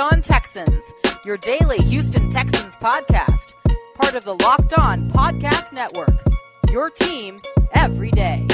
On 0.00 0.22
Texans, 0.22 0.94
your 1.26 1.36
daily 1.36 1.76
Houston 1.76 2.30
Texans 2.30 2.74
podcast, 2.78 3.52
part 3.96 4.14
of 4.14 4.24
the 4.24 4.32
Locked 4.32 4.72
On 4.78 5.10
Podcast 5.10 5.74
Network. 5.74 6.18
Your 6.70 6.88
team 6.88 7.36
every 7.74 8.10
day. 8.10 8.46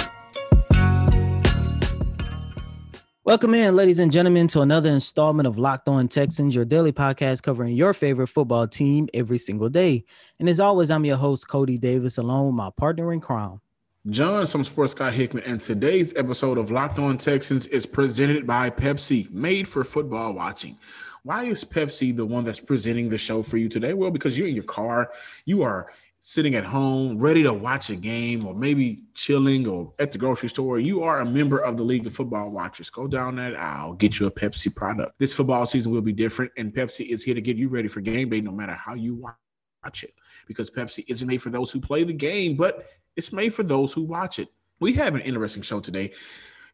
Welcome 3.23 3.55
in, 3.55 3.77
ladies 3.77 4.01
and 4.01 4.11
gentlemen, 4.11 4.49
to 4.49 4.63
another 4.63 4.91
installment 4.91 5.47
of 5.47 5.57
Locked 5.57 5.87
On 5.87 6.09
Texans, 6.09 6.53
your 6.53 6.65
daily 6.65 6.93
podcast 6.93 7.45
covering 7.45 7.77
your 7.77 7.95
favorite 7.95 8.27
football 8.27 8.67
team 8.67 9.09
every 9.15 9.39
single 9.39 9.69
day. 9.69 10.05
And 10.41 10.49
as 10.49 10.59
always, 10.59 10.91
I'm 10.91 11.05
your 11.05 11.17
host, 11.17 11.47
Cody 11.47 11.79
Davis, 11.79 12.19
along 12.19 12.47
with 12.47 12.57
my 12.57 12.71
partner 12.77 13.13
in 13.13 13.21
crime, 13.21 13.61
John, 14.09 14.47
some 14.47 14.63
sports 14.63 14.95
guy 14.95 15.11
Hickman, 15.11 15.43
and 15.45 15.61
today's 15.61 16.15
episode 16.17 16.59
of 16.59 16.71
Locked 16.73 16.99
On 17.01 17.19
Texans 17.19 17.67
is 17.67 17.87
presented 17.87 18.47
by 18.47 18.71
Pepsi, 18.71 19.29
made 19.31 19.67
for 19.67 19.85
football 19.85 20.33
watching. 20.33 20.79
Why 21.27 21.43
is 21.43 21.65
Pepsi 21.65 22.15
the 22.15 22.25
one 22.25 22.45
that's 22.45 22.61
presenting 22.61 23.09
the 23.09 23.19
show 23.19 23.43
for 23.43 23.57
you 23.57 23.69
today? 23.69 23.95
Well, 23.95 24.13
because 24.13 24.39
you're 24.39 24.47
in 24.47 24.55
your 24.55 24.63
car, 24.63 25.11
you 25.45 25.63
are 25.63 25.91
sitting 26.21 26.55
at 26.55 26.63
home, 26.63 27.19
ready 27.19 27.43
to 27.43 27.53
watch 27.53 27.91
a 27.91 27.97
game, 27.97 28.47
or 28.47 28.55
maybe 28.55 29.03
chilling 29.13 29.67
or 29.67 29.93
at 29.99 30.13
the 30.13 30.19
grocery 30.19 30.49
store. 30.49 30.79
You 30.79 31.03
are 31.03 31.19
a 31.19 31.27
member 31.27 31.59
of 31.59 31.77
the 31.77 31.83
League 31.83 32.07
of 32.07 32.15
Football 32.15 32.51
Watchers. 32.51 32.91
Go 32.91 33.09
down 33.09 33.35
that 33.37 33.57
aisle, 33.57 33.95
get 33.95 34.21
you 34.21 34.29
a 34.29 34.31
Pepsi 34.31 34.73
product. 34.73 35.19
This 35.19 35.35
football 35.35 35.67
season 35.67 35.91
will 35.91 36.01
be 36.01 36.13
different, 36.13 36.53
and 36.59 36.73
Pepsi 36.73 37.09
is 37.09 37.25
here 37.25 37.35
to 37.35 37.41
get 37.41 37.57
you 37.57 37.67
ready 37.67 37.89
for 37.89 38.01
game 38.01 38.29
day 38.29 38.41
no 38.41 38.53
matter 38.53 38.75
how 38.75 38.95
you 38.95 39.17
watch 39.17 40.05
it. 40.05 40.15
Because 40.47 40.71
Pepsi 40.71 41.05
isn't 41.09 41.27
made 41.27 41.43
for 41.43 41.51
those 41.51 41.73
who 41.73 41.81
play 41.81 42.05
the 42.05 42.13
game, 42.13 42.55
but 42.55 42.87
it's 43.17 43.33
made 43.33 43.53
for 43.53 43.65
those 43.65 43.93
who 43.93 44.03
watch 44.03 44.39
it. 44.39 44.47
We 44.79 44.93
have 44.93 45.17
an 45.17 45.23
interesting 45.23 45.65
show 45.65 45.81
today. 45.81 46.13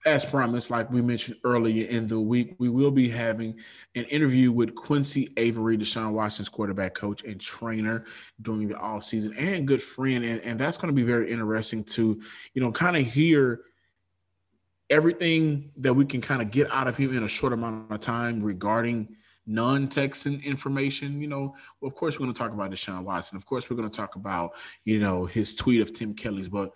As 0.04 0.24
promised, 0.24 0.70
like 0.70 0.90
we 0.90 1.00
mentioned 1.00 1.36
earlier 1.44 1.86
in 1.86 2.08
the 2.08 2.18
week, 2.18 2.56
we 2.58 2.68
will 2.68 2.90
be 2.90 3.08
having 3.08 3.56
an 3.94 4.04
interview 4.04 4.50
with 4.50 4.74
Quincy 4.74 5.32
Avery, 5.36 5.78
Deshaun 5.78 6.10
Watson's 6.10 6.48
quarterback 6.48 6.94
coach 6.94 7.22
and 7.22 7.40
trainer 7.40 8.04
during 8.40 8.66
the 8.66 8.76
off 8.76 9.04
season 9.04 9.32
and 9.38 9.66
good 9.66 9.82
friend. 9.82 10.24
And, 10.24 10.40
and 10.40 10.58
that's 10.58 10.76
going 10.76 10.88
to 10.88 10.92
be 10.92 11.04
very 11.04 11.30
interesting 11.30 11.84
to, 11.84 12.20
you 12.52 12.60
know, 12.60 12.72
kind 12.72 12.96
of 12.96 13.06
hear 13.06 13.60
everything 14.90 15.70
that 15.76 15.94
we 15.94 16.04
can 16.04 16.20
kind 16.20 16.42
of 16.42 16.50
get 16.50 16.68
out 16.72 16.88
of 16.88 16.96
him 16.96 17.16
in 17.16 17.22
a 17.22 17.28
short 17.28 17.52
amount 17.52 17.90
of 17.90 18.00
time 18.00 18.40
regarding 18.40 19.16
non-Texan 19.46 20.40
information, 20.44 21.20
you 21.20 21.28
know, 21.28 21.54
well, 21.80 21.88
of 21.88 21.94
course 21.94 22.18
we're 22.18 22.24
going 22.24 22.34
to 22.34 22.38
talk 22.38 22.52
about 22.52 22.70
Deshaun 22.70 23.02
Watson. 23.04 23.36
Of 23.36 23.46
course 23.46 23.68
we're 23.68 23.76
going 23.76 23.90
to 23.90 23.96
talk 23.96 24.16
about, 24.16 24.52
you 24.84 24.98
know, 24.98 25.26
his 25.26 25.54
tweet 25.54 25.80
of 25.80 25.92
Tim 25.92 26.14
Kelly's, 26.14 26.48
but 26.48 26.72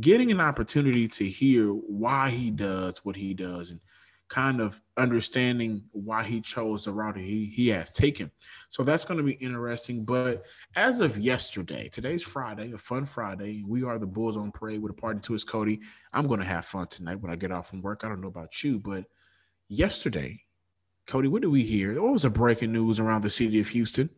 getting 0.00 0.30
an 0.30 0.40
opportunity 0.40 1.08
to 1.08 1.24
hear 1.24 1.68
why 1.68 2.30
he 2.30 2.50
does 2.50 3.04
what 3.04 3.16
he 3.16 3.34
does 3.34 3.70
and 3.70 3.80
kind 4.28 4.60
of 4.60 4.80
understanding 4.96 5.84
why 5.92 6.22
he 6.24 6.40
chose 6.40 6.84
the 6.84 6.92
route 6.92 7.16
he, 7.16 7.46
he 7.46 7.68
has 7.68 7.92
taken. 7.92 8.30
So 8.70 8.82
that's 8.82 9.04
going 9.04 9.18
to 9.18 9.24
be 9.24 9.34
interesting. 9.34 10.04
But 10.04 10.44
as 10.74 11.00
of 11.00 11.16
yesterday, 11.16 11.88
today's 11.88 12.24
Friday, 12.24 12.72
a 12.72 12.78
fun 12.78 13.06
Friday. 13.06 13.62
We 13.64 13.84
are 13.84 13.98
the 13.98 14.06
Bulls 14.06 14.36
on 14.36 14.50
parade 14.50 14.82
with 14.82 14.90
a 14.90 14.96
party 14.96 15.20
to 15.20 15.32
his 15.32 15.44
Cody. 15.44 15.80
I'm 16.12 16.26
going 16.26 16.40
to 16.40 16.46
have 16.46 16.64
fun 16.64 16.88
tonight 16.88 17.20
when 17.20 17.32
I 17.32 17.36
get 17.36 17.52
off 17.52 17.68
from 17.68 17.82
work. 17.82 18.02
I 18.02 18.08
don't 18.08 18.20
know 18.20 18.28
about 18.28 18.64
you, 18.64 18.80
but 18.80 19.04
yesterday 19.68 20.40
Cody, 21.06 21.28
what 21.28 21.42
did 21.42 21.48
we 21.48 21.62
hear? 21.62 22.00
What 22.02 22.12
was 22.12 22.24
a 22.24 22.30
breaking 22.30 22.72
news 22.72 22.98
around 22.98 23.22
the 23.22 23.30
city 23.30 23.60
of 23.60 23.68
Houston? 23.68 24.10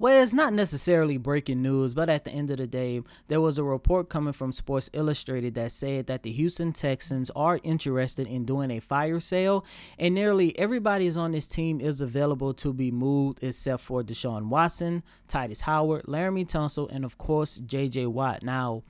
Well, 0.00 0.22
it's 0.22 0.32
not 0.32 0.54
necessarily 0.54 1.18
breaking 1.18 1.60
news, 1.60 1.92
but 1.92 2.08
at 2.08 2.24
the 2.24 2.30
end 2.30 2.50
of 2.50 2.56
the 2.56 2.66
day, 2.66 3.02
there 3.28 3.42
was 3.42 3.58
a 3.58 3.62
report 3.62 4.08
coming 4.08 4.32
from 4.32 4.50
Sports 4.50 4.88
Illustrated 4.94 5.52
that 5.56 5.72
said 5.72 6.06
that 6.06 6.22
the 6.22 6.32
Houston 6.32 6.72
Texans 6.72 7.30
are 7.36 7.60
interested 7.64 8.26
in 8.26 8.46
doing 8.46 8.70
a 8.70 8.80
fire 8.80 9.20
sale, 9.20 9.62
and 9.98 10.14
nearly 10.14 10.58
everybody 10.58 11.10
on 11.10 11.32
this 11.32 11.46
team 11.46 11.82
is 11.82 12.00
available 12.00 12.54
to 12.54 12.72
be 12.72 12.90
moved 12.90 13.44
except 13.44 13.82
for 13.82 14.02
Deshaun 14.02 14.46
Watson, 14.48 15.02
Tytus 15.28 15.60
Howard, 15.60 16.04
Laremy 16.06 16.46
Tunsil, 16.46 16.90
and 16.90 17.04
of 17.04 17.18
course, 17.18 17.58
JJ 17.58 18.06
Watt. 18.06 18.42
Now, 18.42 18.84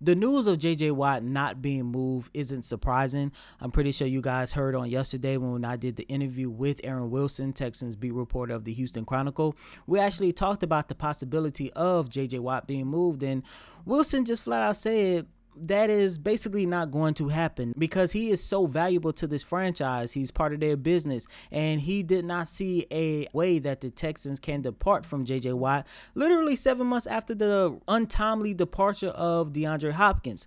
the 0.00 0.14
news 0.14 0.46
of 0.46 0.58
JJ 0.58 0.92
Watt 0.92 1.22
not 1.22 1.60
being 1.60 1.84
moved 1.84 2.30
isn't 2.32 2.64
surprising. 2.64 3.32
I'm 3.60 3.70
pretty 3.70 3.92
sure 3.92 4.06
you 4.06 4.22
guys 4.22 4.52
heard 4.52 4.74
on 4.74 4.88
yesterday 4.88 5.36
when 5.36 5.64
I 5.64 5.76
did 5.76 5.96
the 5.96 6.08
interview 6.08 6.48
with 6.48 6.80
Aaron 6.84 7.10
Wilson, 7.10 7.52
Texans 7.52 7.96
beat 7.96 8.14
reporter 8.14 8.54
of 8.54 8.64
the 8.64 8.72
Houston 8.72 9.04
Chronicle. 9.04 9.56
We 9.86 9.98
actually 9.98 10.32
talked 10.32 10.62
about 10.62 10.88
the 10.88 10.94
possibility 10.94 11.72
of 11.74 12.08
JJ 12.08 12.40
Watt 12.40 12.66
being 12.66 12.86
moved, 12.86 13.22
and 13.22 13.42
Wilson 13.84 14.24
just 14.24 14.44
flat 14.44 14.62
out 14.62 14.76
said 14.76 15.26
that 15.56 15.90
is 15.90 16.18
basically 16.18 16.66
not 16.66 16.90
going 16.90 17.14
to 17.14 17.28
happen 17.28 17.74
because 17.76 18.12
he 18.12 18.30
is 18.30 18.42
so 18.42 18.66
valuable 18.66 19.12
to 19.14 19.26
this 19.26 19.42
franchise. 19.42 20.12
He's 20.12 20.30
part 20.30 20.52
of 20.52 20.60
their 20.60 20.76
business, 20.76 21.26
and 21.50 21.80
he 21.80 22.02
did 22.02 22.24
not 22.24 22.48
see 22.48 22.86
a 22.90 23.26
way 23.32 23.58
that 23.58 23.80
the 23.80 23.90
Texans 23.90 24.40
can 24.40 24.62
depart 24.62 25.04
from 25.04 25.26
JJ 25.26 25.54
Watt 25.54 25.86
literally 26.14 26.56
seven 26.56 26.86
months 26.86 27.06
after 27.06 27.34
the 27.34 27.78
untimely 27.88 28.54
departure 28.54 29.08
of 29.08 29.52
DeAndre 29.52 29.92
Hopkins. 29.92 30.46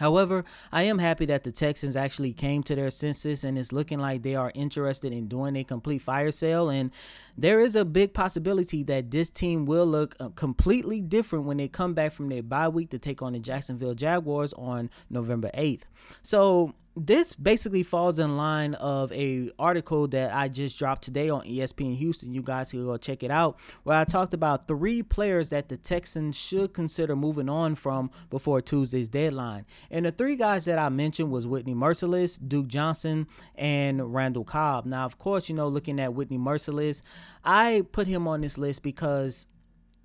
However, 0.00 0.44
I 0.72 0.82
am 0.82 0.98
happy 0.98 1.24
that 1.26 1.44
the 1.44 1.52
Texans 1.52 1.94
actually 1.94 2.32
came 2.32 2.64
to 2.64 2.74
their 2.74 2.90
senses 2.90 3.44
and 3.44 3.56
it's 3.56 3.72
looking 3.72 4.00
like 4.00 4.22
they 4.22 4.34
are 4.34 4.50
interested 4.54 5.12
in 5.12 5.28
doing 5.28 5.54
a 5.56 5.62
complete 5.62 6.02
fire 6.02 6.32
sale. 6.32 6.68
And 6.68 6.90
there 7.38 7.60
is 7.60 7.76
a 7.76 7.84
big 7.84 8.12
possibility 8.12 8.82
that 8.84 9.12
this 9.12 9.30
team 9.30 9.66
will 9.66 9.86
look 9.86 10.16
uh, 10.18 10.30
completely 10.30 11.00
different 11.00 11.44
when 11.44 11.58
they 11.58 11.68
come 11.68 11.94
back 11.94 12.12
from 12.12 12.28
their 12.28 12.42
bye 12.42 12.68
week 12.68 12.90
to 12.90 12.98
take 12.98 13.22
on 13.22 13.34
the 13.34 13.38
Jacksonville 13.38 13.94
Jaguars 13.94 14.52
on 14.54 14.90
November 15.10 15.50
8th. 15.54 15.82
So 16.22 16.74
this 16.96 17.34
basically 17.34 17.82
falls 17.82 18.18
in 18.18 18.36
line 18.36 18.74
of 18.74 19.10
a 19.12 19.50
article 19.58 20.06
that 20.08 20.32
I 20.34 20.48
just 20.48 20.78
dropped 20.78 21.02
today 21.02 21.28
on 21.28 21.42
ESPN 21.42 21.96
Houston. 21.96 22.32
You 22.32 22.42
guys 22.42 22.70
can 22.70 22.84
go 22.84 22.96
check 22.96 23.22
it 23.22 23.30
out, 23.30 23.58
where 23.82 23.98
I 23.98 24.04
talked 24.04 24.32
about 24.32 24.68
three 24.68 25.02
players 25.02 25.50
that 25.50 25.68
the 25.68 25.76
Texans 25.76 26.36
should 26.36 26.72
consider 26.72 27.16
moving 27.16 27.48
on 27.48 27.74
from 27.74 28.10
before 28.30 28.60
Tuesday's 28.60 29.08
deadline. 29.08 29.66
And 29.90 30.06
the 30.06 30.12
three 30.12 30.36
guys 30.36 30.66
that 30.66 30.78
I 30.78 30.88
mentioned 30.88 31.30
was 31.30 31.46
Whitney 31.46 31.74
Mercilus, 31.74 32.38
Duke 32.46 32.68
Johnson, 32.68 33.26
and 33.56 34.14
Randall 34.14 34.44
Cobb. 34.44 34.86
Now, 34.86 35.04
of 35.04 35.18
course, 35.18 35.48
you 35.48 35.54
know, 35.54 35.68
looking 35.68 35.98
at 35.98 36.14
Whitney 36.14 36.38
Mercilus, 36.38 37.02
I 37.44 37.84
put 37.90 38.06
him 38.06 38.28
on 38.28 38.40
this 38.40 38.56
list 38.56 38.82
because 38.82 39.48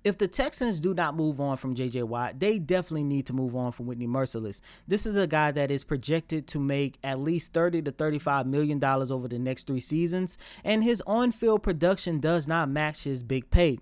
if 0.04 0.18
the 0.18 0.28
Texans 0.28 0.80
do 0.80 0.94
not 0.94 1.14
move 1.14 1.40
on 1.40 1.56
from 1.56 1.74
JJ 1.74 2.04
Watt, 2.04 2.40
they 2.40 2.58
definitely 2.58 3.04
need 3.04 3.26
to 3.26 3.32
move 3.32 3.54
on 3.54 3.72
from 3.72 3.86
Whitney 3.86 4.06
Mercilus. 4.06 4.60
This 4.88 5.06
is 5.06 5.16
a 5.16 5.26
guy 5.26 5.50
that 5.52 5.70
is 5.70 5.84
projected 5.84 6.46
to 6.48 6.58
make 6.58 6.98
at 7.04 7.20
least 7.20 7.52
30 7.52 7.82
to 7.82 7.90
35 7.90 8.46
million 8.46 8.78
dollars 8.78 9.10
over 9.10 9.28
the 9.28 9.38
next 9.38 9.66
3 9.66 9.80
seasons, 9.80 10.38
and 10.64 10.82
his 10.82 11.02
on-field 11.06 11.62
production 11.62 12.20
does 12.20 12.48
not 12.48 12.68
match 12.68 13.04
his 13.04 13.22
big 13.22 13.50
pay. 13.50 13.78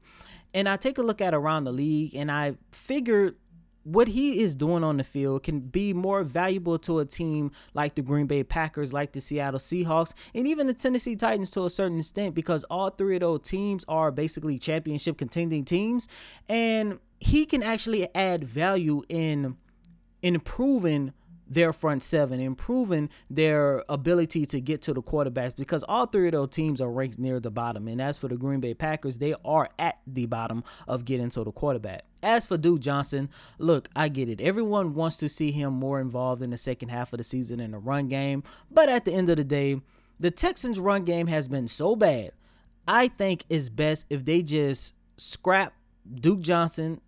And 0.55 0.69
I 0.69 0.77
take 0.77 0.99
a 0.99 1.03
look 1.03 1.21
at 1.21 1.34
around 1.34 1.65
the 1.65 1.73
league 1.73 2.15
and 2.15 2.33
I 2.33 2.55
figured 2.73 3.37
what 3.88 4.09
he 4.09 4.41
is 4.43 4.54
doing 4.54 4.84
on 4.84 4.99
the 4.99 5.04
field 5.04 5.43
can 5.43 5.60
be 5.60 5.94
more 5.94 6.22
valuable 6.22 6.78
to 6.81 6.99
a 6.99 7.06
team 7.06 7.50
like 7.72 7.94
the 7.94 8.03
Green 8.03 8.26
Bay 8.26 8.44
Packers, 8.44 8.93
like 8.93 9.12
the 9.12 9.21
Seattle 9.21 9.59
Seahawks, 9.59 10.12
and 10.34 10.47
even 10.47 10.66
the 10.66 10.75
Tennessee 10.75 11.16
Titans 11.16 11.50
to 11.53 11.65
a 11.65 11.71
certain 11.71 11.99
extent 11.99 12.34
because 12.34 12.65
all 12.65 12.91
three 12.91 13.16
of 13.16 13.21
those 13.21 13.41
teams 13.43 13.84
are 13.88 14.10
basically 14.10 14.59
championship 14.59 15.16
contending 15.16 15.65
teams. 15.65 16.06
And 16.49 17.00
he 17.19 17.47
can 17.47 17.62
actually 17.62 18.15
add 18.15 18.44
value 18.44 19.03
in 19.09 19.56
improving 20.22 21.15
their 21.48 21.72
front 21.72 22.03
seven, 22.03 22.41
improving 22.41 23.09
their 23.31 23.82
ability 23.88 24.44
to 24.47 24.60
get 24.60 24.82
to 24.82 24.92
the 24.92 25.03
quarterbacks 25.03 25.56
because 25.56 25.82
all 25.88 26.06
three 26.06 26.26
of 26.26 26.32
those 26.32 26.50
teams 26.50 26.81
are 26.81 26.91
ranked 26.91 27.19
near 27.19 27.41
the 27.41 27.50
bottom. 27.50 27.88
And 27.88 28.00
as 28.00 28.19
for 28.19 28.28
the 28.28 28.36
Green 28.36 28.60
Bay 28.60 28.75
Packers, 28.75 29.19
they 29.19 29.34
are 29.44 29.69
at 29.78 29.98
the 30.06 30.26
bottom 30.26 30.62
of 30.87 31.05
getting 31.05 31.31
to 31.31 31.44
the 31.44 31.52
quarterback. 31.52 32.05
As 32.23 32.46
for 32.46 32.58
Duke 32.58 32.81
Johnson, 32.81 33.31
look, 33.58 33.88
I 33.94 34.08
get 34.08 34.28
it. 34.28 34.40
Everyone 34.40 34.94
wants 34.94 35.17
to 35.19 35.28
see 35.28 35.52
him 35.52 35.73
more 35.73 36.00
involved 36.00 36.43
in 36.43 36.50
the 36.50 36.58
second 36.58 36.90
half 36.90 37.12
of 37.12 37.19
the 37.19 37.25
season 37.25 37.61
in 37.61 37.70
the 37.70 37.78
run 37.78 38.08
game. 38.08 38.43
But 38.70 38.88
at 38.88 39.05
the 39.05 39.12
end 39.12 39.31
of 39.31 39.37
the 39.37 39.44
day, 39.44 39.81
the 40.20 40.31
Texans' 40.31 40.81
run 40.81 41.05
game 41.05 41.28
has 41.28 41.49
been 41.49 41.69
so 41.69 41.94
bad. 41.94 42.32
I 42.87 43.08
think 43.08 43.44
it's 43.49 43.69
best 43.69 44.06
if 44.11 44.25
they 44.25 44.43
just 44.43 44.94
scrap 45.17 45.75
Duke 46.12 46.40
Johnson 46.40 47.00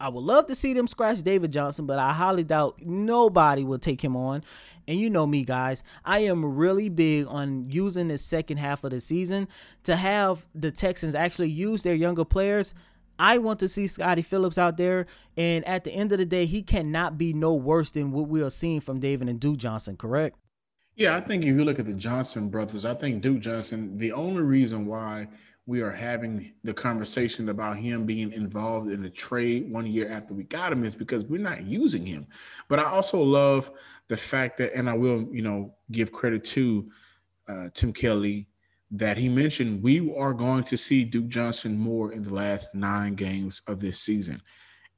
I 0.00 0.08
would 0.08 0.22
love 0.22 0.46
to 0.46 0.54
see 0.54 0.74
them 0.74 0.86
scratch 0.86 1.22
David 1.22 1.52
Johnson, 1.52 1.86
but 1.86 1.98
I 1.98 2.12
highly 2.12 2.44
doubt 2.44 2.80
nobody 2.82 3.64
will 3.64 3.78
take 3.78 4.02
him 4.02 4.16
on. 4.16 4.44
And 4.86 5.00
you 5.00 5.10
know 5.10 5.26
me, 5.26 5.44
guys, 5.44 5.82
I 6.04 6.20
am 6.20 6.44
really 6.44 6.88
big 6.88 7.26
on 7.26 7.68
using 7.70 8.08
the 8.08 8.18
second 8.18 8.58
half 8.58 8.84
of 8.84 8.90
the 8.90 9.00
season 9.00 9.48
to 9.84 9.96
have 9.96 10.46
the 10.54 10.70
Texans 10.70 11.14
actually 11.14 11.50
use 11.50 11.82
their 11.82 11.94
younger 11.94 12.24
players. 12.24 12.74
I 13.18 13.38
want 13.38 13.58
to 13.60 13.68
see 13.68 13.88
Scottie 13.88 14.22
Phillips 14.22 14.58
out 14.58 14.76
there, 14.76 15.06
and 15.36 15.66
at 15.66 15.82
the 15.82 15.90
end 15.90 16.12
of 16.12 16.18
the 16.18 16.24
day, 16.24 16.46
he 16.46 16.62
cannot 16.62 17.18
be 17.18 17.32
no 17.32 17.52
worse 17.52 17.90
than 17.90 18.12
what 18.12 18.28
we 18.28 18.40
are 18.42 18.50
seeing 18.50 18.80
from 18.80 19.00
David 19.00 19.28
and 19.28 19.40
Duke 19.40 19.56
Johnson, 19.56 19.96
correct? 19.96 20.38
Yeah, 20.94 21.16
I 21.16 21.20
think 21.20 21.44
if 21.44 21.54
you 21.54 21.64
look 21.64 21.78
at 21.78 21.86
the 21.86 21.94
Johnson 21.94 22.48
brothers, 22.48 22.84
I 22.84 22.94
think 22.94 23.22
Duke 23.22 23.40
Johnson, 23.40 23.98
the 23.98 24.12
only 24.12 24.42
reason 24.42 24.86
why 24.86 25.28
we 25.68 25.82
are 25.82 25.92
having 25.92 26.54
the 26.64 26.72
conversation 26.72 27.50
about 27.50 27.76
him 27.76 28.06
being 28.06 28.32
involved 28.32 28.90
in 28.90 29.04
a 29.04 29.10
trade 29.10 29.70
one 29.70 29.86
year 29.86 30.10
after 30.10 30.32
we 30.32 30.44
got 30.44 30.72
him 30.72 30.82
is 30.82 30.94
because 30.94 31.26
we're 31.26 31.38
not 31.38 31.66
using 31.66 32.06
him. 32.06 32.26
But 32.68 32.78
I 32.78 32.84
also 32.84 33.20
love 33.20 33.70
the 34.08 34.16
fact 34.16 34.56
that, 34.56 34.72
and 34.74 34.88
I 34.88 34.94
will, 34.94 35.28
you 35.30 35.42
know, 35.42 35.74
give 35.92 36.10
credit 36.10 36.42
to 36.44 36.90
uh, 37.48 37.68
Tim 37.74 37.92
Kelly, 37.92 38.48
that 38.92 39.18
he 39.18 39.28
mentioned 39.28 39.82
we 39.82 40.10
are 40.16 40.32
going 40.32 40.64
to 40.64 40.76
see 40.78 41.04
Duke 41.04 41.28
Johnson 41.28 41.76
more 41.76 42.12
in 42.12 42.22
the 42.22 42.32
last 42.32 42.74
nine 42.74 43.14
games 43.14 43.60
of 43.66 43.78
this 43.78 44.00
season. 44.00 44.40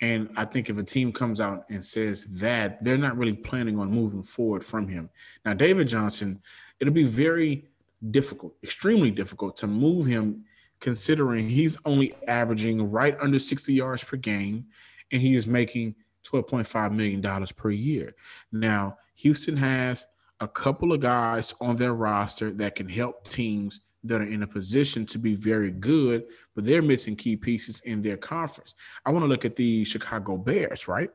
And 0.00 0.30
I 0.36 0.44
think 0.44 0.70
if 0.70 0.78
a 0.78 0.84
team 0.84 1.12
comes 1.12 1.40
out 1.40 1.64
and 1.68 1.84
says 1.84 2.38
that, 2.38 2.80
they're 2.84 2.96
not 2.96 3.18
really 3.18 3.34
planning 3.34 3.76
on 3.80 3.90
moving 3.90 4.22
forward 4.22 4.64
from 4.64 4.86
him. 4.86 5.10
Now, 5.44 5.54
David 5.54 5.88
Johnson, 5.88 6.40
it'll 6.78 6.94
be 6.94 7.02
very 7.02 7.70
difficult, 8.12 8.54
extremely 8.62 9.10
difficult 9.10 9.56
to 9.56 9.66
move 9.66 10.06
him, 10.06 10.44
considering 10.80 11.48
he's 11.48 11.78
only 11.84 12.12
averaging 12.26 12.90
right 12.90 13.16
under 13.20 13.38
60 13.38 13.72
yards 13.72 14.02
per 14.02 14.16
game 14.16 14.66
and 15.12 15.20
he 15.20 15.34
is 15.34 15.46
making 15.46 15.94
$12.5 16.24 16.92
million 16.92 17.46
per 17.56 17.70
year. 17.70 18.14
Now, 18.52 18.96
Houston 19.16 19.56
has 19.56 20.06
a 20.40 20.48
couple 20.48 20.92
of 20.92 21.00
guys 21.00 21.54
on 21.60 21.76
their 21.76 21.94
roster 21.94 22.52
that 22.54 22.74
can 22.74 22.88
help 22.88 23.28
teams 23.28 23.80
that 24.04 24.22
are 24.22 24.26
in 24.26 24.42
a 24.42 24.46
position 24.46 25.04
to 25.04 25.18
be 25.18 25.34
very 25.34 25.70
good, 25.70 26.24
but 26.54 26.64
they're 26.64 26.80
missing 26.80 27.14
key 27.14 27.36
pieces 27.36 27.80
in 27.80 28.00
their 28.00 28.16
conference. 28.16 28.74
I 29.04 29.10
want 29.10 29.24
to 29.24 29.28
look 29.28 29.44
at 29.44 29.56
the 29.56 29.84
Chicago 29.84 30.38
Bears, 30.38 30.88
right? 30.88 31.10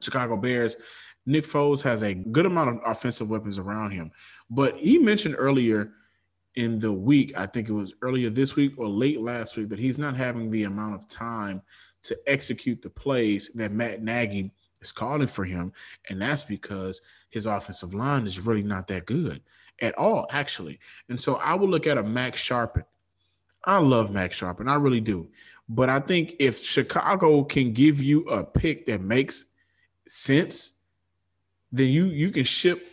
Chicago 0.00 0.36
Bears, 0.36 0.76
Nick 1.24 1.44
Foles 1.44 1.80
has 1.80 2.02
a 2.02 2.12
good 2.12 2.44
amount 2.44 2.68
of 2.68 2.80
offensive 2.84 3.30
weapons 3.30 3.58
around 3.58 3.92
him, 3.92 4.10
but 4.50 4.76
he 4.76 4.98
mentioned 4.98 5.36
earlier 5.38 5.92
in 6.56 6.78
the 6.78 6.92
week, 6.92 7.32
I 7.36 7.46
think 7.46 7.68
it 7.68 7.72
was 7.72 7.94
earlier 8.02 8.30
this 8.30 8.56
week 8.56 8.72
or 8.78 8.88
late 8.88 9.20
last 9.20 9.56
week, 9.56 9.68
that 9.68 9.78
he's 9.78 9.98
not 9.98 10.16
having 10.16 10.50
the 10.50 10.64
amount 10.64 10.94
of 10.94 11.06
time 11.06 11.62
to 12.02 12.18
execute 12.26 12.82
the 12.82 12.90
plays 12.90 13.50
that 13.54 13.72
Matt 13.72 14.02
Nagy 14.02 14.50
is 14.80 14.90
calling 14.90 15.28
for 15.28 15.44
him. 15.44 15.72
And 16.08 16.20
that's 16.20 16.44
because 16.44 17.00
his 17.30 17.46
offensive 17.46 17.94
line 17.94 18.26
is 18.26 18.40
really 18.40 18.62
not 18.62 18.88
that 18.88 19.06
good 19.06 19.42
at 19.80 19.96
all, 19.98 20.26
actually. 20.30 20.78
And 21.08 21.20
so 21.20 21.36
I 21.36 21.54
would 21.54 21.68
look 21.68 21.86
at 21.86 21.98
a 21.98 22.02
Max 22.02 22.42
Scharping. 22.42 22.84
I 23.64 23.78
love 23.78 24.10
Max 24.10 24.40
Scharping, 24.40 24.70
I 24.70 24.76
really 24.76 25.00
do. 25.00 25.28
But 25.68 25.88
I 25.88 25.98
think 26.00 26.36
if 26.38 26.62
Chicago 26.62 27.42
can 27.44 27.72
give 27.72 28.00
you 28.00 28.22
a 28.28 28.44
pick 28.44 28.86
that 28.86 29.00
makes 29.00 29.46
sense, 30.06 30.80
then 31.72 31.88
you 31.88 32.06
you 32.06 32.30
can 32.30 32.44
ship 32.44 32.86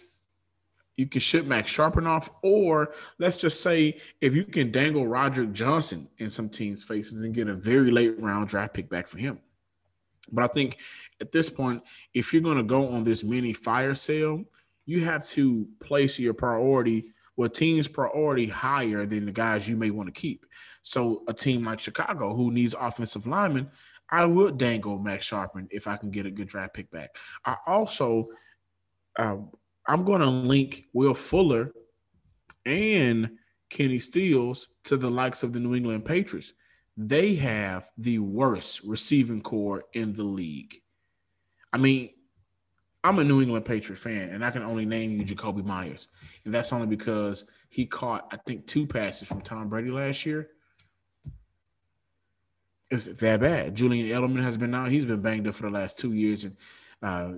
you 0.95 1.07
can 1.07 1.21
ship 1.21 1.45
Max 1.45 1.75
Scharping 1.75 2.07
off, 2.07 2.29
or 2.41 2.93
let's 3.17 3.37
just 3.37 3.61
say 3.61 3.99
if 4.21 4.35
you 4.35 4.45
can 4.45 4.71
dangle 4.71 5.07
Roderick 5.07 5.51
Johnson 5.51 6.07
in 6.19 6.29
some 6.29 6.49
teams' 6.49 6.83
faces 6.83 7.21
and 7.21 7.33
get 7.33 7.47
a 7.47 7.55
very 7.55 7.91
late 7.91 8.19
round 8.19 8.47
draft 8.47 8.73
pick 8.73 8.89
back 8.89 9.07
for 9.07 9.17
him. 9.17 9.39
But 10.31 10.43
I 10.43 10.47
think 10.47 10.77
at 11.21 11.31
this 11.31 11.49
point, 11.49 11.83
if 12.13 12.31
you're 12.31 12.41
going 12.41 12.57
to 12.57 12.63
go 12.63 12.89
on 12.89 13.03
this 13.03 13.23
mini 13.23 13.53
fire 13.53 13.95
sale, 13.95 14.43
you 14.85 15.03
have 15.05 15.25
to 15.29 15.67
place 15.79 16.19
your 16.19 16.33
priority 16.33 17.03
or 17.35 17.49
team's 17.49 17.87
priority 17.87 18.47
higher 18.47 19.05
than 19.05 19.25
the 19.25 19.31
guys 19.31 19.67
you 19.67 19.75
may 19.75 19.89
want 19.89 20.13
to 20.13 20.19
keep. 20.19 20.45
So 20.81 21.23
a 21.27 21.33
team 21.33 21.63
like 21.63 21.79
Chicago 21.79 22.35
who 22.35 22.51
needs 22.51 22.75
offensive 22.79 23.25
linemen, 23.25 23.71
I 24.09 24.25
would 24.25 24.57
dangle 24.57 24.99
Max 24.99 25.29
Scharping 25.29 25.67
if 25.71 25.87
I 25.87 25.97
can 25.97 26.11
get 26.11 26.25
a 26.25 26.31
good 26.31 26.47
draft 26.47 26.73
pick 26.73 26.91
back. 26.91 27.15
I 27.45 27.57
also 27.65 28.29
uh, 29.17 29.37
I'm 29.85 30.03
going 30.03 30.21
to 30.21 30.29
link 30.29 30.85
Will 30.93 31.13
Fuller 31.13 31.71
and 32.65 33.31
Kenny 33.69 33.99
Stills 33.99 34.69
to 34.85 34.97
the 34.97 35.09
likes 35.09 35.43
of 35.43 35.53
the 35.53 35.59
New 35.59 35.75
England 35.75 36.05
Patriots. 36.05 36.53
They 36.95 37.35
have 37.35 37.89
the 37.97 38.19
worst 38.19 38.81
receiving 38.83 39.41
corps 39.41 39.83
in 39.93 40.13
the 40.13 40.23
league. 40.23 40.75
I 41.71 41.77
mean, 41.77 42.11
I'm 43.03 43.19
a 43.19 43.23
New 43.23 43.41
England 43.41 43.65
Patriot 43.65 43.97
fan, 43.97 44.29
and 44.29 44.45
I 44.45 44.51
can 44.51 44.63
only 44.63 44.85
name 44.85 45.17
you 45.17 45.25
Jakobi 45.25 45.65
Meyers. 45.65 46.07
And 46.45 46.53
that's 46.53 46.71
only 46.71 46.87
because 46.87 47.45
he 47.69 47.85
caught, 47.85 48.27
I 48.31 48.37
think, 48.37 48.67
two 48.67 48.85
passes 48.85 49.27
from 49.27 49.41
Tom 49.41 49.67
Brady 49.67 49.89
last 49.89 50.25
year. 50.25 50.49
It's 52.89 53.05
that 53.05 53.41
bad. 53.41 53.75
Julian 53.75 54.05
Edelman 54.05 54.43
has 54.43 54.55
been 54.55 54.75
out. 54.75 54.89
He's 54.89 55.05
been 55.05 55.21
banged 55.21 55.47
up 55.47 55.55
for 55.55 55.63
the 55.63 55.71
last 55.71 55.97
two 55.97 56.13
years. 56.13 56.45
And 56.45 56.55
uh, 57.01 57.31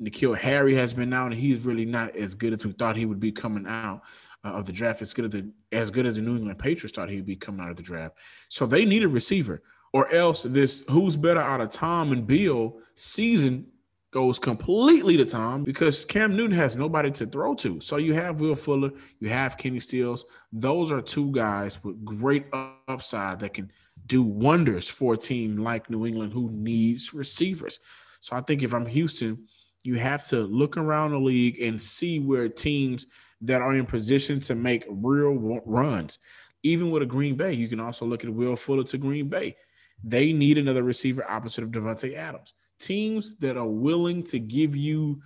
N'Keal 0.00 0.36
Harry 0.36 0.74
has 0.74 0.92
been 0.94 1.12
out, 1.12 1.26
and 1.26 1.40
he's 1.40 1.64
really 1.64 1.84
not 1.84 2.16
as 2.16 2.34
good 2.34 2.52
as 2.52 2.64
we 2.64 2.72
thought 2.72 2.96
he 2.96 3.06
would 3.06 3.20
be 3.20 3.32
coming 3.32 3.66
out 3.66 4.02
uh, 4.44 4.48
of 4.48 4.66
the 4.66 4.72
draft. 4.72 5.02
As 5.02 5.14
good 5.14 5.26
as 5.26 5.32
the 5.32 5.50
as 5.72 5.90
good 5.90 6.06
as 6.06 6.16
the 6.16 6.22
New 6.22 6.36
England 6.36 6.58
Patriots 6.58 6.94
thought 6.94 7.08
he'd 7.08 7.26
be 7.26 7.36
coming 7.36 7.60
out 7.60 7.70
of 7.70 7.76
the 7.76 7.82
draft. 7.82 8.16
So 8.48 8.66
they 8.66 8.84
need 8.84 9.04
a 9.04 9.08
receiver, 9.08 9.62
or 9.92 10.12
else 10.12 10.42
this 10.42 10.84
who's 10.88 11.16
better 11.16 11.40
out 11.40 11.60
of 11.60 11.70
Tom 11.70 12.12
and 12.12 12.26
Bill 12.26 12.78
season 12.94 13.66
goes 14.14 14.38
completely 14.38 15.16
to 15.16 15.24
Tom 15.24 15.64
because 15.64 16.04
Cam 16.04 16.36
Newton 16.36 16.56
has 16.56 16.76
nobody 16.76 17.10
to 17.10 17.26
throw 17.26 17.52
to. 17.56 17.80
So 17.80 17.96
you 17.96 18.14
have 18.14 18.38
Will 18.38 18.54
Fuller, 18.54 18.92
you 19.18 19.28
have 19.28 19.58
Kenny 19.58 19.80
Stills. 19.80 20.24
Those 20.52 20.92
are 20.92 21.02
two 21.02 21.32
guys 21.32 21.82
with 21.82 22.04
great 22.04 22.46
upside 22.86 23.40
that 23.40 23.54
can 23.54 23.72
do 24.06 24.22
wonders 24.22 24.88
for 24.88 25.14
a 25.14 25.16
team 25.16 25.56
like 25.56 25.90
New 25.90 26.06
England 26.06 26.32
who 26.32 26.48
needs 26.52 27.12
receivers. 27.12 27.80
So 28.20 28.36
I 28.36 28.40
think 28.40 28.62
if 28.62 28.72
I'm 28.72 28.86
Houston 28.86 29.48
you 29.84 29.96
have 29.96 30.26
to 30.28 30.42
look 30.42 30.76
around 30.76 31.12
the 31.12 31.18
league 31.18 31.60
and 31.60 31.80
see 31.80 32.18
where 32.18 32.48
teams 32.48 33.06
that 33.42 33.60
are 33.60 33.74
in 33.74 33.86
position 33.86 34.40
to 34.40 34.54
make 34.54 34.84
real 34.88 35.60
runs. 35.66 36.18
Even 36.62 36.90
with 36.90 37.02
a 37.02 37.06
Green 37.06 37.36
Bay, 37.36 37.52
you 37.52 37.68
can 37.68 37.78
also 37.78 38.06
look 38.06 38.24
at 38.24 38.32
Will 38.32 38.56
Fuller 38.56 38.84
to 38.84 38.98
Green 38.98 39.28
Bay. 39.28 39.54
They 40.02 40.32
need 40.32 40.56
another 40.56 40.82
receiver 40.82 41.30
opposite 41.30 41.62
of 41.62 41.70
Davante 41.70 42.16
Adams. 42.16 42.54
Teams 42.78 43.36
that 43.36 43.58
are 43.58 43.68
willing 43.68 44.22
to 44.24 44.38
give 44.38 44.74
you 44.74 45.20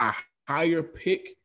a 0.00 0.12
higher 0.46 0.82
pick 0.82 1.36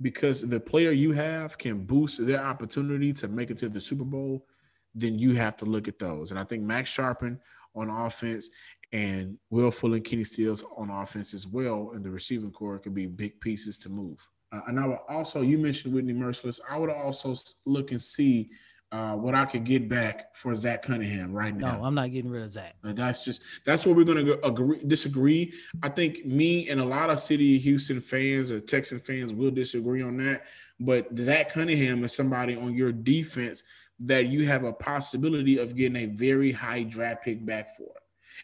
because 0.00 0.40
the 0.40 0.58
player 0.58 0.90
you 0.90 1.12
have 1.12 1.58
can 1.58 1.84
boost 1.84 2.24
their 2.24 2.42
opportunity 2.42 3.12
to 3.12 3.28
make 3.28 3.50
it 3.50 3.58
to 3.58 3.68
the 3.68 3.80
Super 3.80 4.04
Bowl, 4.04 4.46
then 4.94 5.18
you 5.18 5.34
have 5.34 5.56
to 5.56 5.66
look 5.66 5.88
at 5.88 5.98
those. 5.98 6.30
And 6.30 6.40
I 6.40 6.44
think 6.44 6.62
Max 6.62 6.90
Scharping 6.90 7.38
on 7.74 7.90
offense 7.90 8.48
and 8.92 9.38
Will 9.50 9.70
Fuller 9.70 9.96
and 9.96 10.04
Kenny 10.04 10.24
Stills 10.24 10.64
on 10.76 10.90
offense 10.90 11.34
as 11.34 11.46
well, 11.46 11.90
and 11.94 12.04
the 12.04 12.10
receiving 12.10 12.50
corps 12.50 12.78
could 12.78 12.94
be 12.94 13.06
big 13.06 13.40
pieces 13.40 13.78
to 13.78 13.88
move. 13.88 14.28
Uh, 14.52 14.60
and 14.68 14.78
I 14.78 14.86
would 14.86 14.98
also, 15.08 15.42
you 15.42 15.58
mentioned 15.58 15.94
Whitney 15.94 16.12
Mercilus. 16.12 16.60
I 16.70 16.78
would 16.78 16.90
also 16.90 17.34
look 17.64 17.90
and 17.90 18.00
see 18.00 18.50
uh, 18.92 19.14
what 19.14 19.34
I 19.34 19.44
could 19.44 19.64
get 19.64 19.88
back 19.88 20.34
for 20.34 20.54
Zach 20.54 20.82
Cunningham 20.82 21.32
right 21.32 21.54
now. 21.54 21.76
No, 21.76 21.84
I'm 21.84 21.94
not 21.94 22.12
getting 22.12 22.30
rid 22.30 22.44
of 22.44 22.52
Zach. 22.52 22.76
And 22.84 22.96
that's 22.96 23.24
just 23.24 23.42
that's 23.64 23.84
where 23.84 23.94
we're 23.94 24.04
going 24.04 24.24
to 24.24 24.46
agree 24.46 24.80
disagree. 24.86 25.52
I 25.82 25.88
think 25.88 26.24
me 26.24 26.68
and 26.68 26.80
a 26.80 26.84
lot 26.84 27.10
of 27.10 27.18
City 27.18 27.58
Houston 27.58 28.00
fans 28.00 28.50
or 28.50 28.60
Texan 28.60 29.00
fans 29.00 29.34
will 29.34 29.50
disagree 29.50 30.02
on 30.02 30.16
that. 30.18 30.44
But 30.78 31.08
Zach 31.18 31.48
Cunningham 31.50 32.04
is 32.04 32.14
somebody 32.14 32.54
on 32.54 32.74
your 32.74 32.92
defense 32.92 33.64
that 34.00 34.28
you 34.28 34.46
have 34.46 34.62
a 34.64 34.72
possibility 34.72 35.58
of 35.58 35.74
getting 35.74 35.96
a 35.96 36.06
very 36.06 36.52
high 36.52 36.84
draft 36.84 37.24
pick 37.24 37.44
back 37.44 37.68
for. 37.76 37.92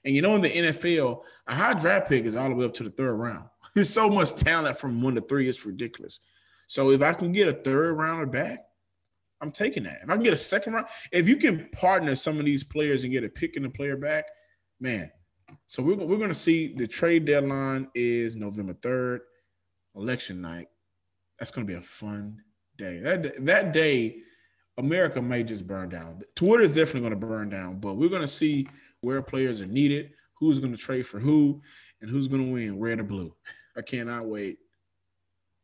And 0.05 0.15
you 0.15 0.23
know, 0.23 0.35
in 0.35 0.41
the 0.41 0.51
NFL, 0.51 1.23
a 1.47 1.55
high 1.55 1.75
draft 1.75 2.09
pick 2.09 2.25
is 2.25 2.37
all 2.37 2.49
the 2.49 2.55
way 2.55 2.65
up 2.65 2.75
to 2.75 2.83
the 2.83 2.91
third 2.91 3.15
round. 3.15 3.45
There's 3.75 3.93
so 3.93 4.09
much 4.09 4.35
talent 4.35 4.79
from 4.79 5.03
one 5.03 5.15
to 5.15 5.21
three, 5.21 5.49
it's 5.49 5.65
ridiculous. 5.67 6.21
So 6.67 6.91
if 6.91 7.03
I 7.03 7.13
can 7.13 7.33
get 7.33 7.49
a 7.49 7.53
third 7.53 7.95
rounder 7.95 8.27
back, 8.27 8.61
I'm 9.41 9.51
taking 9.51 9.83
that. 9.85 10.01
If 10.03 10.09
I 10.09 10.15
can 10.15 10.23
get 10.23 10.33
a 10.33 10.39
second 10.39 10.75
round, 10.75 10.87
if 11.11 11.29
you 11.29 11.37
can 11.37 11.69
partner 11.73 12.15
some 12.15 12.39
of 12.39 12.45
these 12.45 12.63
players 12.63 13.05
and 13.05 13.13
get 13.13 13.25
a 13.25 13.29
pick 13.29 13.57
in 13.57 13.65
the 13.65 13.71
player 13.71 13.97
back, 13.97 14.25
man. 14.81 15.11
So 15.67 15.83
we're, 15.83 15.97
we're 15.97 16.17
going 16.17 16.29
to 16.29 16.35
see 16.35 16.75
the 16.75 16.87
trade 16.87 17.25
deadline 17.25 17.89
is 17.95 18.37
November 18.37 18.75
3rd, 18.75 19.21
election 19.97 20.41
night. 20.41 20.69
That's 21.39 21.51
going 21.51 21.67
to 21.67 21.73
be 21.73 21.79
a 21.79 21.83
fun 21.83 22.41
day. 22.77 23.01
That, 23.01 23.45
that 23.45 23.73
day, 23.73 24.23
America 24.79 25.21
may 25.21 25.43
just 25.43 25.67
burn 25.67 25.89
down. 25.89 26.21
Twitter 26.35 26.63
is 26.63 26.75
definitely 26.75 27.01
going 27.01 27.21
to 27.21 27.27
burn 27.27 27.51
down, 27.51 27.81
but 27.81 27.95
we're 27.95 28.09
going 28.09 28.23
to 28.23 28.29
see 28.29 28.69
where 29.03 29.21
players 29.21 29.61
are 29.61 29.67
needed, 29.67 30.11
who's 30.39 30.59
going 30.59 30.73
to 30.73 30.79
trade 30.79 31.07
for 31.07 31.21
who, 31.21 31.61
and 32.01 32.11
who's 32.11 32.29
going 32.29 32.47
to 32.47 32.53
win, 32.53 32.81
red 32.81 32.99
or 32.99 33.05
blue. 33.05 33.35
I 33.77 33.83
cannot 33.83 34.27
wait. 34.27 34.59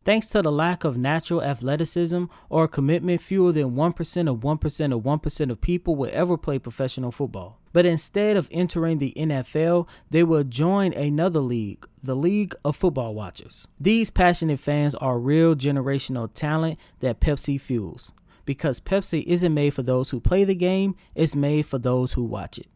Thanks 0.04 0.28
to 0.28 0.40
the 0.40 0.52
lack 0.52 0.84
of 0.84 0.96
natural 0.96 1.42
athleticism 1.42 2.24
or 2.48 2.68
commitment, 2.68 3.20
fewer 3.20 3.52
than 3.52 3.72
1% 3.72 4.30
of 4.30 4.38
1% 4.38 4.92
of 4.94 5.02
1% 5.02 5.50
of 5.50 5.60
people 5.60 5.96
will 5.96 6.10
ever 6.12 6.38
play 6.38 6.58
professional 6.58 7.12
football. 7.12 7.60
But 7.72 7.84
instead 7.84 8.36
of 8.36 8.48
entering 8.50 8.98
the 8.98 9.12
NFL, 9.16 9.86
they 10.08 10.22
will 10.22 10.44
join 10.44 10.94
another 10.94 11.40
league, 11.40 11.86
the 12.02 12.16
League 12.16 12.54
of 12.64 12.76
Football 12.76 13.14
Watchers. 13.14 13.68
These 13.78 14.10
passionate 14.10 14.60
fans 14.60 14.94
are 14.94 15.18
real 15.18 15.54
generational 15.54 16.32
talent 16.32 16.78
that 17.00 17.20
Pepsi 17.20 17.60
fuels. 17.60 18.12
Because 18.46 18.80
Pepsi 18.80 19.24
isn't 19.24 19.52
made 19.52 19.74
for 19.74 19.82
those 19.82 20.08
who 20.08 20.20
play 20.20 20.44
the 20.44 20.54
game, 20.54 20.96
it's 21.14 21.36
made 21.36 21.66
for 21.66 21.76
those 21.76 22.14
who 22.14 22.22
watch 22.22 22.58
it. 22.58 22.68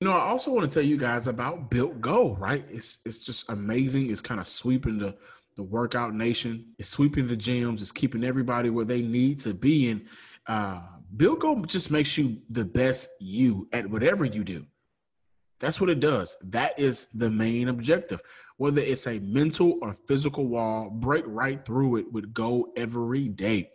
You 0.00 0.08
know, 0.08 0.16
I 0.16 0.28
also 0.28 0.50
want 0.50 0.68
to 0.68 0.72
tell 0.72 0.82
you 0.82 0.96
guys 0.96 1.26
about 1.26 1.70
Built 1.70 2.00
Go, 2.00 2.34
right? 2.36 2.64
It's 2.70 3.00
it's 3.04 3.18
just 3.18 3.50
amazing. 3.50 4.10
It's 4.10 4.22
kind 4.22 4.40
of 4.40 4.46
sweeping 4.46 4.98
the 4.98 5.14
the 5.56 5.62
workout 5.62 6.14
nation. 6.14 6.72
It's 6.78 6.88
sweeping 6.88 7.26
the 7.26 7.36
gyms. 7.36 7.82
It's 7.82 7.92
keeping 7.92 8.24
everybody 8.24 8.70
where 8.70 8.86
they 8.86 9.02
need 9.02 9.40
to 9.40 9.52
be. 9.52 9.90
And 9.90 10.06
uh, 10.46 10.80
Built 11.14 11.40
Go 11.40 11.62
just 11.66 11.90
makes 11.90 12.16
you 12.16 12.38
the 12.48 12.64
best 12.64 13.10
you 13.20 13.68
at 13.74 13.90
whatever 13.90 14.24
you 14.24 14.42
do. 14.42 14.64
That's 15.58 15.82
what 15.82 15.90
it 15.90 16.00
does. 16.00 16.34
That 16.44 16.78
is 16.78 17.08
the 17.08 17.30
main 17.30 17.68
objective. 17.68 18.22
Whether 18.56 18.80
it's 18.80 19.06
a 19.06 19.18
mental 19.18 19.78
or 19.82 19.92
physical 19.92 20.46
wall, 20.46 20.88
break 20.88 21.24
right 21.26 21.62
through 21.62 21.96
it 21.96 22.10
with 22.10 22.32
Go 22.32 22.72
every 22.74 23.28
day. 23.28 23.70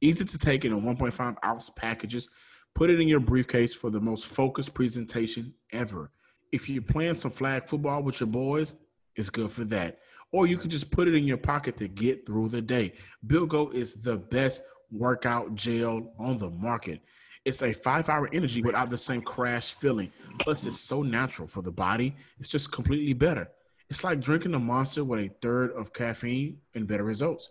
Easy 0.00 0.24
to 0.24 0.38
take 0.38 0.64
in 0.64 0.72
1.5 0.72 1.36
ounce 1.44 1.70
packages. 1.70 2.28
Put 2.76 2.90
it 2.90 3.00
in 3.00 3.08
your 3.08 3.20
briefcase 3.20 3.74
for 3.74 3.88
the 3.88 4.02
most 4.02 4.26
focused 4.26 4.74
presentation 4.74 5.54
ever. 5.72 6.10
If 6.52 6.68
you're 6.68 6.82
playing 6.82 7.14
some 7.14 7.30
flag 7.30 7.66
football 7.66 8.02
with 8.02 8.20
your 8.20 8.26
boys, 8.26 8.74
it's 9.14 9.30
good 9.30 9.50
for 9.50 9.64
that. 9.64 10.00
Or 10.30 10.46
you 10.46 10.58
can 10.58 10.68
just 10.68 10.90
put 10.90 11.08
it 11.08 11.14
in 11.14 11.24
your 11.24 11.38
pocket 11.38 11.78
to 11.78 11.88
get 11.88 12.26
through 12.26 12.50
the 12.50 12.60
day. 12.60 12.92
Built 13.26 13.48
Go 13.48 13.70
is 13.70 14.02
the 14.02 14.18
best 14.18 14.60
workout 14.90 15.54
gel 15.54 16.12
on 16.18 16.36
the 16.36 16.50
market. 16.50 17.00
It's 17.46 17.62
a 17.62 17.72
five 17.72 18.10
hour 18.10 18.28
energy 18.34 18.60
without 18.60 18.90
the 18.90 18.98
same 18.98 19.22
crash 19.22 19.72
feeling. 19.72 20.12
Plus, 20.40 20.66
it's 20.66 20.78
so 20.78 21.00
natural 21.00 21.48
for 21.48 21.62
the 21.62 21.72
body. 21.72 22.14
It's 22.38 22.46
just 22.46 22.72
completely 22.72 23.14
better. 23.14 23.48
It's 23.88 24.04
like 24.04 24.20
drinking 24.20 24.52
a 24.52 24.58
monster 24.58 25.02
with 25.02 25.20
a 25.20 25.30
third 25.40 25.70
of 25.72 25.94
caffeine 25.94 26.58
and 26.74 26.86
better 26.86 27.04
results. 27.04 27.48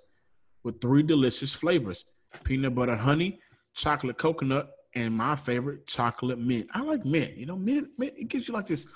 With 0.62 0.80
three 0.82 1.02
delicious 1.02 1.56
flavors 1.56 2.06
peanut 2.44 2.76
butter 2.76 2.96
honey, 2.96 3.40
chocolate 3.74 4.20
coconut, 4.20 4.75
and 4.96 5.16
my 5.16 5.36
favorite, 5.36 5.88
chocolate 5.88 6.40
mint. 6.40 6.68
I 6.74 6.82
like 6.82 7.06
mint. 7.06 7.38
You 7.38 7.46
know, 7.46 7.58
mint, 7.58 7.90
mint 7.98 8.14
it 8.18 8.28
gives 8.28 8.48
you 8.48 8.54
like 8.54 8.68
this 8.68 8.88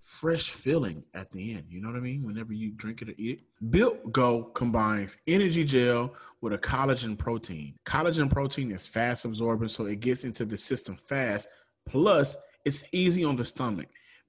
fresh 0.00 0.50
feeling 0.50 1.04
at 1.14 1.30
the 1.30 1.54
end. 1.54 1.64
You 1.68 1.80
know 1.80 1.88
what 1.88 1.98
I 1.98 2.00
mean? 2.00 2.24
Whenever 2.24 2.52
you 2.52 2.72
drink 2.72 3.02
it 3.02 3.10
or 3.10 3.14
eat 3.18 3.38
it. 3.38 3.70
Built 3.70 4.12
Go 4.12 4.44
combines 4.54 5.18
energy 5.26 5.64
gel 5.64 6.14
with 6.40 6.54
a 6.54 6.58
collagen 6.58 7.18
protein. 7.18 7.74
Collagen 7.84 8.30
protein 8.30 8.72
is 8.72 8.86
fast 8.86 9.24
absorbing, 9.24 9.68
so 9.68 9.86
it 9.86 10.00
gets 10.00 10.24
into 10.24 10.44
the 10.44 10.56
system 10.56 10.96
fast. 10.96 11.48
Plus, 11.86 12.36
it's 12.64 12.84
easy 12.92 13.24
on 13.24 13.36
the 13.36 13.44
stomach. 13.44 13.88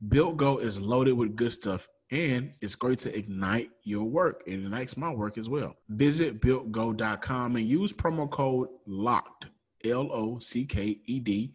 Built 0.09 0.37
Go 0.37 0.57
is 0.57 0.79
loaded 0.79 1.13
with 1.13 1.35
good 1.35 1.53
stuff 1.53 1.87
and 2.11 2.53
it's 2.61 2.75
great 2.75 2.99
to 2.99 3.17
ignite 3.17 3.69
your 3.83 4.05
work. 4.05 4.43
It 4.45 4.53
ignites 4.53 4.95
my 4.95 5.11
work 5.11 5.37
as 5.37 5.49
well. 5.49 5.75
Visit 5.89 6.41
builtgo.com 6.41 7.55
and 7.55 7.67
use 7.67 7.91
promo 7.91 8.29
code 8.29 8.69
LOCKED, 8.85 9.47
L 9.91 10.09
O 10.11 10.39
C 10.39 10.65
K 10.65 10.99
E 11.05 11.19
D, 11.19 11.53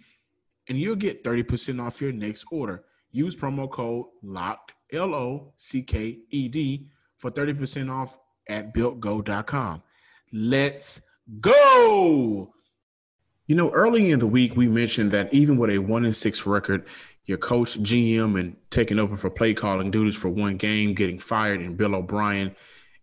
and 0.68 0.78
you'll 0.78 0.96
get 0.96 1.24
30% 1.24 1.84
off 1.84 2.00
your 2.00 2.12
next 2.12 2.44
order. 2.50 2.84
Use 3.10 3.36
promo 3.36 3.70
code 3.70 4.06
LOCKED, 4.22 4.72
L 4.92 5.14
O 5.14 5.52
C 5.56 5.82
K 5.82 6.18
E 6.30 6.48
D, 6.48 6.88
for 7.16 7.30
30% 7.30 7.90
off 7.90 8.18
at 8.48 8.74
builtgo.com. 8.74 9.82
Let's 10.32 11.02
go. 11.40 12.52
You 13.46 13.56
know, 13.56 13.70
early 13.70 14.10
in 14.10 14.18
the 14.18 14.26
week, 14.26 14.56
we 14.56 14.68
mentioned 14.68 15.10
that 15.10 15.32
even 15.34 15.56
with 15.58 15.70
a 15.70 15.78
one 15.78 16.04
in 16.04 16.12
six 16.12 16.46
record, 16.46 16.86
your 17.26 17.38
coach, 17.38 17.78
GM, 17.80 18.38
and 18.38 18.56
taking 18.70 18.98
over 18.98 19.16
for 19.16 19.30
play 19.30 19.54
calling 19.54 19.90
duties 19.90 20.16
for 20.16 20.28
one 20.28 20.56
game, 20.56 20.94
getting 20.94 21.18
fired, 21.18 21.60
and 21.60 21.76
Bill 21.76 21.94
O'Brien, 21.94 22.54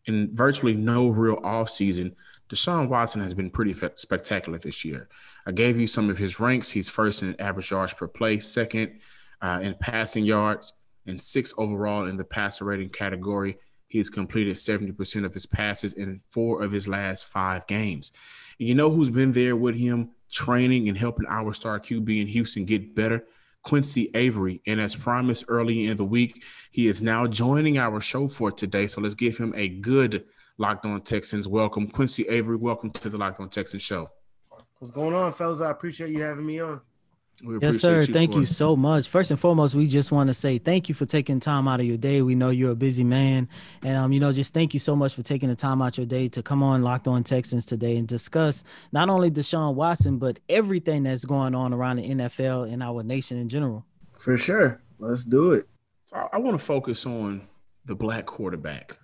and 0.08 0.32
virtually 0.32 0.74
no 0.74 1.08
real 1.10 1.38
offseason, 1.38 2.16
Deshaun 2.50 2.90
Watson 2.90 3.22
has 3.22 3.34
been 3.34 3.52
pretty 3.52 3.76
spectacular 3.96 4.58
this 4.58 4.84
year. 4.84 5.08
I 5.46 5.52
gave 5.52 5.80
you 5.80 5.86
some 5.86 6.10
of 6.10 6.18
his 6.18 6.40
ranks. 6.40 6.70
He's 6.70 6.90
first 6.90 7.22
in 7.22 7.40
average 7.40 7.72
yards 7.72 7.94
per 7.94 8.08
play, 8.08 8.40
second 8.40 9.00
uh, 9.42 9.60
in 9.62 9.76
passing 9.76 10.26
yards, 10.26 10.74
and 11.06 11.22
sixth 11.22 11.54
overall 11.58 12.08
in 12.08 12.18
the 12.18 12.24
passer 12.24 12.66
rating 12.66 12.90
category. 12.90 13.58
He's 13.88 14.10
completed 14.10 14.56
70% 14.56 15.26
of 15.26 15.34
his 15.34 15.46
passes 15.46 15.94
in 15.94 16.22
four 16.30 16.62
of 16.62 16.72
his 16.72 16.88
last 16.88 17.26
five 17.26 17.66
games. 17.68 18.12
And 18.60 18.68
you 18.68 18.76
know 18.76 18.90
who's 18.90 19.10
been 19.10 19.32
there 19.32 19.56
with 19.56 19.76
him, 19.76 20.10
training 20.32 20.90
and 20.90 20.98
helping 20.98 21.28
our 21.28 21.54
star 21.54 21.80
QB 21.80 22.22
in 22.22 22.28
Houston 22.28 22.66
get 22.66 22.96
better? 22.96 23.26
Quincy 23.64 24.10
Avery. 24.14 24.62
And 24.68 24.80
as 24.80 24.96
promised 24.96 25.46
early 25.48 25.88
in 25.88 25.98
the 25.98 26.06
week, 26.06 26.44
he 26.72 26.88
is 26.88 27.02
now 27.02 27.28
joining 27.28 27.78
our 27.78 28.00
show 28.02 28.28
for 28.28 28.52
today. 28.52 28.88
So 28.88 29.02
let's 29.02 29.16
give 29.16 29.38
him 29.38 29.54
a 29.56 29.68
good 29.68 30.26
Locked 30.60 30.86
On 30.86 31.02
Texans 31.02 31.48
welcome. 31.48 31.88
Quincy 31.88 32.28
Avery, 32.28 32.58
welcome 32.58 32.92
to 32.92 33.10
the 33.10 33.18
Locked 33.18 33.40
On 33.40 33.48
Texans 33.48 33.82
show. 33.82 34.12
What's 34.78 34.92
going 34.92 35.16
on, 35.16 35.32
fellas? 35.32 35.62
I 35.62 35.72
appreciate 35.72 36.12
you 36.12 36.22
having 36.22 36.46
me 36.46 36.60
on. 36.60 36.82
Yes, 37.62 37.80
sir. 37.80 38.02
You 38.02 38.14
thank 38.14 38.36
you 38.36 38.46
so 38.46 38.76
much. 38.76 39.08
First 39.08 39.32
and 39.32 39.40
foremost, 39.40 39.74
we 39.74 39.88
just 39.88 40.12
want 40.12 40.28
to 40.28 40.34
say 40.34 40.58
thank 40.58 40.90
you 40.90 40.96
for 40.96 41.06
taking 41.06 41.40
time 41.40 41.70
out 41.70 41.80
of 41.80 41.86
your 41.86 41.96
day. 41.96 42.22
We 42.22 42.36
know 42.36 42.50
you're 42.50 42.72
a 42.72 42.76
busy 42.76 43.06
man, 43.06 43.48
and 43.82 43.96
um, 43.96 44.12
you 44.12 44.20
know, 44.20 44.34
just 44.34 44.54
thank 44.54 44.74
you 44.74 44.80
so 44.82 44.98
much 44.98 45.16
for 45.16 45.22
taking 45.22 45.48
the 45.48 45.56
time 45.56 45.82
out 45.82 45.98
your 45.98 46.06
day 46.06 46.28
to 46.28 46.44
come 46.44 46.62
on 46.62 46.84
Locked 46.84 47.08
On 47.08 47.24
Texans 47.24 47.66
today 47.66 47.96
and 47.96 48.06
discuss 48.06 48.66
not 48.92 49.08
only 49.08 49.32
Deshaun 49.32 49.76
Watson 49.76 50.18
but 50.18 50.42
everything 50.50 51.04
that's 51.04 51.24
going 51.24 51.56
on 51.56 51.74
around 51.74 51.98
the 51.98 52.10
NFL 52.10 52.70
and 52.72 52.84
our 52.84 53.02
nation 53.04 53.38
in 53.38 53.48
general. 53.48 53.86
For 54.18 54.38
sure, 54.38 54.82
let's 54.98 55.24
do 55.24 55.54
it. 55.54 55.70
I 56.12 56.38
want 56.40 56.60
to 56.60 56.66
focus 56.66 57.06
on 57.06 57.48
the 57.86 57.96
black 57.96 58.26
quarterback. 58.26 58.98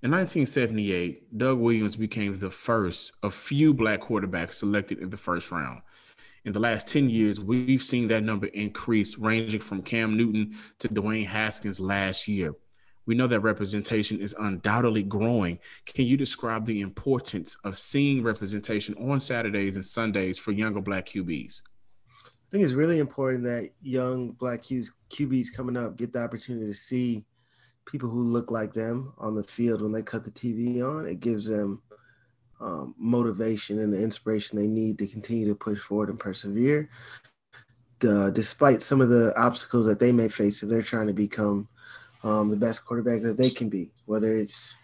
In 0.00 0.12
1978, 0.12 1.38
Doug 1.38 1.58
Williams 1.58 1.96
became 1.96 2.34
the 2.34 2.50
first 2.50 3.12
of 3.22 3.34
few 3.34 3.74
black 3.74 4.00
quarterbacks 4.00 4.52
selected 4.52 4.98
in 4.98 5.10
the 5.10 5.16
first 5.16 5.50
round 5.50 5.82
in 6.48 6.52
the 6.52 6.60
last 6.60 6.88
10 6.88 7.10
years, 7.10 7.40
we've 7.40 7.82
seen 7.82 8.06
that 8.08 8.24
number 8.24 8.46
increase, 8.46 9.18
ranging 9.18 9.60
from 9.60 9.82
Cam 9.82 10.16
Newton 10.16 10.56
to 10.78 10.88
Dwayne 10.88 11.26
Haskins 11.26 11.78
last 11.78 12.26
year. 12.26 12.54
We 13.04 13.14
know 13.14 13.26
that 13.26 13.40
representation 13.40 14.18
is 14.18 14.34
undoubtedly 14.38 15.02
growing. 15.02 15.58
Can 15.84 16.06
you 16.06 16.16
describe 16.16 16.64
the 16.64 16.80
importance 16.80 17.56
of 17.64 17.76
seeing 17.76 18.22
representation 18.22 18.94
on 18.94 19.20
Saturdays 19.20 19.76
and 19.76 19.84
Sundays 19.84 20.38
for 20.38 20.52
younger 20.52 20.80
black 20.80 21.06
QBs? 21.06 21.62
I 22.24 22.50
think 22.50 22.64
it's 22.64 22.72
really 22.72 22.98
important 22.98 23.44
that 23.44 23.70
young 23.82 24.32
black 24.32 24.62
QBs 24.62 25.48
coming 25.54 25.76
up 25.76 25.96
get 25.96 26.14
the 26.14 26.22
opportunity 26.22 26.66
to 26.66 26.74
see 26.74 27.24
people 27.88 28.08
who 28.08 28.22
look 28.22 28.50
like 28.50 28.72
them 28.74 29.14
on 29.18 29.34
the 29.34 29.42
field 29.42 29.80
when 29.80 29.92
they 29.92 30.02
cut 30.02 30.24
the 30.24 30.30
TV 30.30 30.82
on. 30.82 31.06
It 31.06 31.20
gives 31.20 31.46
them 31.46 31.82
um, 32.60 32.94
motivation 32.98 33.78
and 33.78 33.92
the 33.92 34.00
inspiration 34.00 34.58
they 34.58 34.66
need 34.66 34.98
to 34.98 35.06
continue 35.06 35.48
to 35.48 35.54
push 35.54 35.78
forward 35.80 36.10
and 36.10 36.20
persevere, 36.20 36.90
uh, 38.06 38.30
despite 38.30 38.82
some 38.82 39.00
of 39.00 39.08
the 39.08 39.34
obstacles 39.36 39.86
that 39.86 39.98
they 39.98 40.12
may 40.12 40.28
face 40.28 40.62
if 40.62 40.68
they're 40.68 40.82
trying 40.82 41.06
to 41.06 41.12
become 41.12 41.68
um, 42.24 42.50
the 42.50 42.56
best 42.56 42.84
quarterback 42.84 43.22
that 43.22 43.38
they 43.38 43.50
can 43.50 43.68
be, 43.68 43.90
whether 44.06 44.36
it's 44.36 44.74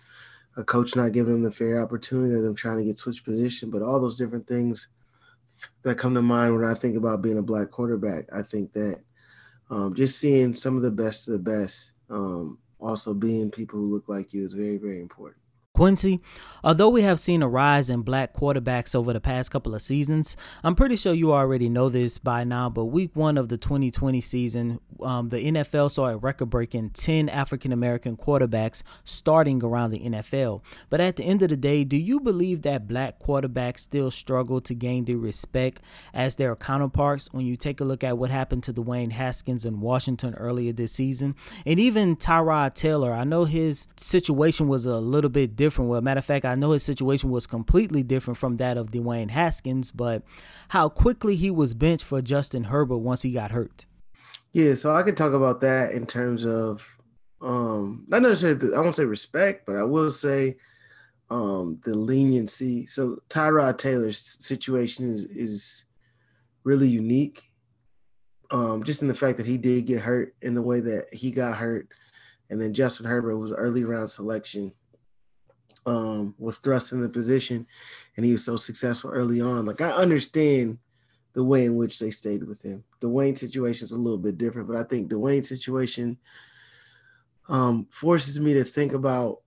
a 0.56 0.64
coach 0.64 0.94
not 0.94 1.12
giving 1.12 1.32
them 1.32 1.42
the 1.42 1.50
fair 1.50 1.82
opportunity 1.82 2.32
or 2.32 2.42
them 2.42 2.54
trying 2.54 2.78
to 2.78 2.84
get 2.84 2.98
switch 2.98 3.24
position, 3.24 3.70
but 3.70 3.82
all 3.82 4.00
those 4.00 4.16
different 4.16 4.46
things 4.46 4.88
that 5.82 5.98
come 5.98 6.14
to 6.14 6.22
mind 6.22 6.54
when 6.54 6.64
I 6.64 6.74
think 6.74 6.96
about 6.96 7.22
being 7.22 7.38
a 7.38 7.42
black 7.42 7.70
quarterback. 7.70 8.26
I 8.32 8.42
think 8.42 8.72
that 8.72 9.00
um, 9.68 9.94
just 9.94 10.18
seeing 10.18 10.54
some 10.54 10.76
of 10.76 10.82
the 10.82 10.90
best 10.90 11.26
of 11.26 11.32
the 11.32 11.38
best, 11.38 11.90
um, 12.08 12.58
also 12.80 13.14
being 13.14 13.50
people 13.50 13.78
who 13.80 13.86
look 13.86 14.08
like 14.08 14.32
you 14.32 14.46
is 14.46 14.54
very, 14.54 14.76
very 14.78 15.00
important. 15.00 15.43
Quincy, 15.74 16.20
although 16.62 16.88
we 16.88 17.02
have 17.02 17.18
seen 17.18 17.42
a 17.42 17.48
rise 17.48 17.90
in 17.90 18.02
black 18.02 18.32
quarterbacks 18.32 18.94
over 18.94 19.12
the 19.12 19.20
past 19.20 19.50
couple 19.50 19.74
of 19.74 19.82
seasons, 19.82 20.36
I'm 20.62 20.76
pretty 20.76 20.94
sure 20.94 21.12
you 21.12 21.32
already 21.32 21.68
know 21.68 21.88
this 21.88 22.16
by 22.16 22.44
now, 22.44 22.70
but 22.70 22.84
week 22.84 23.10
one 23.14 23.36
of 23.36 23.48
the 23.48 23.58
2020 23.58 24.20
season, 24.20 24.78
um, 25.02 25.30
the 25.30 25.50
NFL 25.50 25.90
saw 25.90 26.10
a 26.10 26.16
record 26.16 26.46
breaking 26.46 26.90
10 26.90 27.28
African 27.28 27.72
American 27.72 28.16
quarterbacks 28.16 28.84
starting 29.02 29.64
around 29.64 29.90
the 29.90 29.98
NFL. 29.98 30.62
But 30.90 31.00
at 31.00 31.16
the 31.16 31.24
end 31.24 31.42
of 31.42 31.48
the 31.48 31.56
day, 31.56 31.82
do 31.82 31.96
you 31.96 32.20
believe 32.20 32.62
that 32.62 32.86
black 32.86 33.18
quarterbacks 33.18 33.80
still 33.80 34.12
struggle 34.12 34.60
to 34.60 34.76
gain 34.76 35.06
the 35.06 35.16
respect 35.16 35.80
as 36.12 36.36
their 36.36 36.54
counterparts 36.54 37.30
when 37.32 37.46
you 37.46 37.56
take 37.56 37.80
a 37.80 37.84
look 37.84 38.04
at 38.04 38.16
what 38.16 38.30
happened 38.30 38.62
to 38.62 38.72
Dwayne 38.72 39.10
Haskins 39.10 39.66
in 39.66 39.80
Washington 39.80 40.36
earlier 40.36 40.72
this 40.72 40.92
season? 40.92 41.34
And 41.66 41.80
even 41.80 42.14
Tyrod 42.14 42.74
Taylor, 42.74 43.12
I 43.12 43.24
know 43.24 43.44
his 43.44 43.88
situation 43.96 44.68
was 44.68 44.86
a 44.86 44.98
little 44.98 45.30
bit 45.30 45.56
different 45.56 45.63
different. 45.64 45.90
Well, 45.90 46.02
matter 46.02 46.18
of 46.18 46.24
fact, 46.26 46.44
I 46.44 46.56
know 46.56 46.72
his 46.72 46.82
situation 46.82 47.30
was 47.30 47.46
completely 47.46 48.02
different 48.02 48.36
from 48.36 48.56
that 48.56 48.76
of 48.76 48.90
Dwayne 48.90 49.30
Haskins, 49.30 49.90
but 49.90 50.22
how 50.68 50.90
quickly 50.90 51.36
he 51.36 51.50
was 51.50 51.72
benched 51.72 52.04
for 52.04 52.20
Justin 52.20 52.64
Herbert 52.64 52.98
once 52.98 53.22
he 53.22 53.32
got 53.32 53.50
hurt. 53.50 53.86
Yeah, 54.52 54.74
so 54.74 54.94
I 54.94 55.02
could 55.02 55.16
talk 55.16 55.32
about 55.32 55.62
that 55.62 55.92
in 55.92 56.06
terms 56.06 56.44
of 56.44 56.86
um 57.40 58.04
not 58.08 58.22
necessarily 58.22 58.74
I 58.74 58.80
won't 58.80 58.94
say 58.94 59.06
respect, 59.06 59.64
but 59.66 59.76
I 59.76 59.84
will 59.84 60.10
say 60.10 60.56
um 61.30 61.80
the 61.84 61.94
leniency. 61.94 62.86
So 62.86 63.22
Tyrod 63.30 63.78
Taylor's 63.78 64.18
situation 64.18 65.10
is 65.10 65.24
is 65.24 65.84
really 66.62 66.88
unique. 66.88 67.42
Um, 68.50 68.84
just 68.84 69.00
in 69.00 69.08
the 69.08 69.14
fact 69.14 69.38
that 69.38 69.46
he 69.46 69.56
did 69.56 69.86
get 69.86 70.02
hurt 70.02 70.36
in 70.42 70.54
the 70.54 70.62
way 70.62 70.80
that 70.80 71.12
he 71.12 71.30
got 71.30 71.56
hurt, 71.56 71.88
and 72.50 72.60
then 72.60 72.74
Justin 72.74 73.06
Herbert 73.06 73.38
was 73.38 73.52
early 73.52 73.82
round 73.84 74.10
selection 74.10 74.74
um, 75.86 76.34
was 76.38 76.58
thrust 76.58 76.92
in 76.92 77.00
the 77.00 77.08
position 77.08 77.66
and 78.16 78.24
he 78.24 78.32
was 78.32 78.44
so 78.44 78.56
successful 78.56 79.10
early 79.10 79.40
on. 79.40 79.66
Like 79.66 79.80
I 79.80 79.90
understand 79.90 80.78
the 81.34 81.44
way 81.44 81.64
in 81.64 81.76
which 81.76 81.98
they 81.98 82.10
stayed 82.10 82.44
with 82.44 82.62
him. 82.62 82.84
The 83.00 83.08
Wayne 83.08 83.36
situation 83.36 83.84
is 83.84 83.92
a 83.92 83.98
little 83.98 84.18
bit 84.18 84.38
different, 84.38 84.68
but 84.68 84.76
I 84.76 84.84
think 84.84 85.08
the 85.08 85.18
Wayne 85.18 85.42
situation 85.42 86.18
um, 87.48 87.86
forces 87.90 88.40
me 88.40 88.54
to 88.54 88.64
think 88.64 88.92
about 88.92 89.40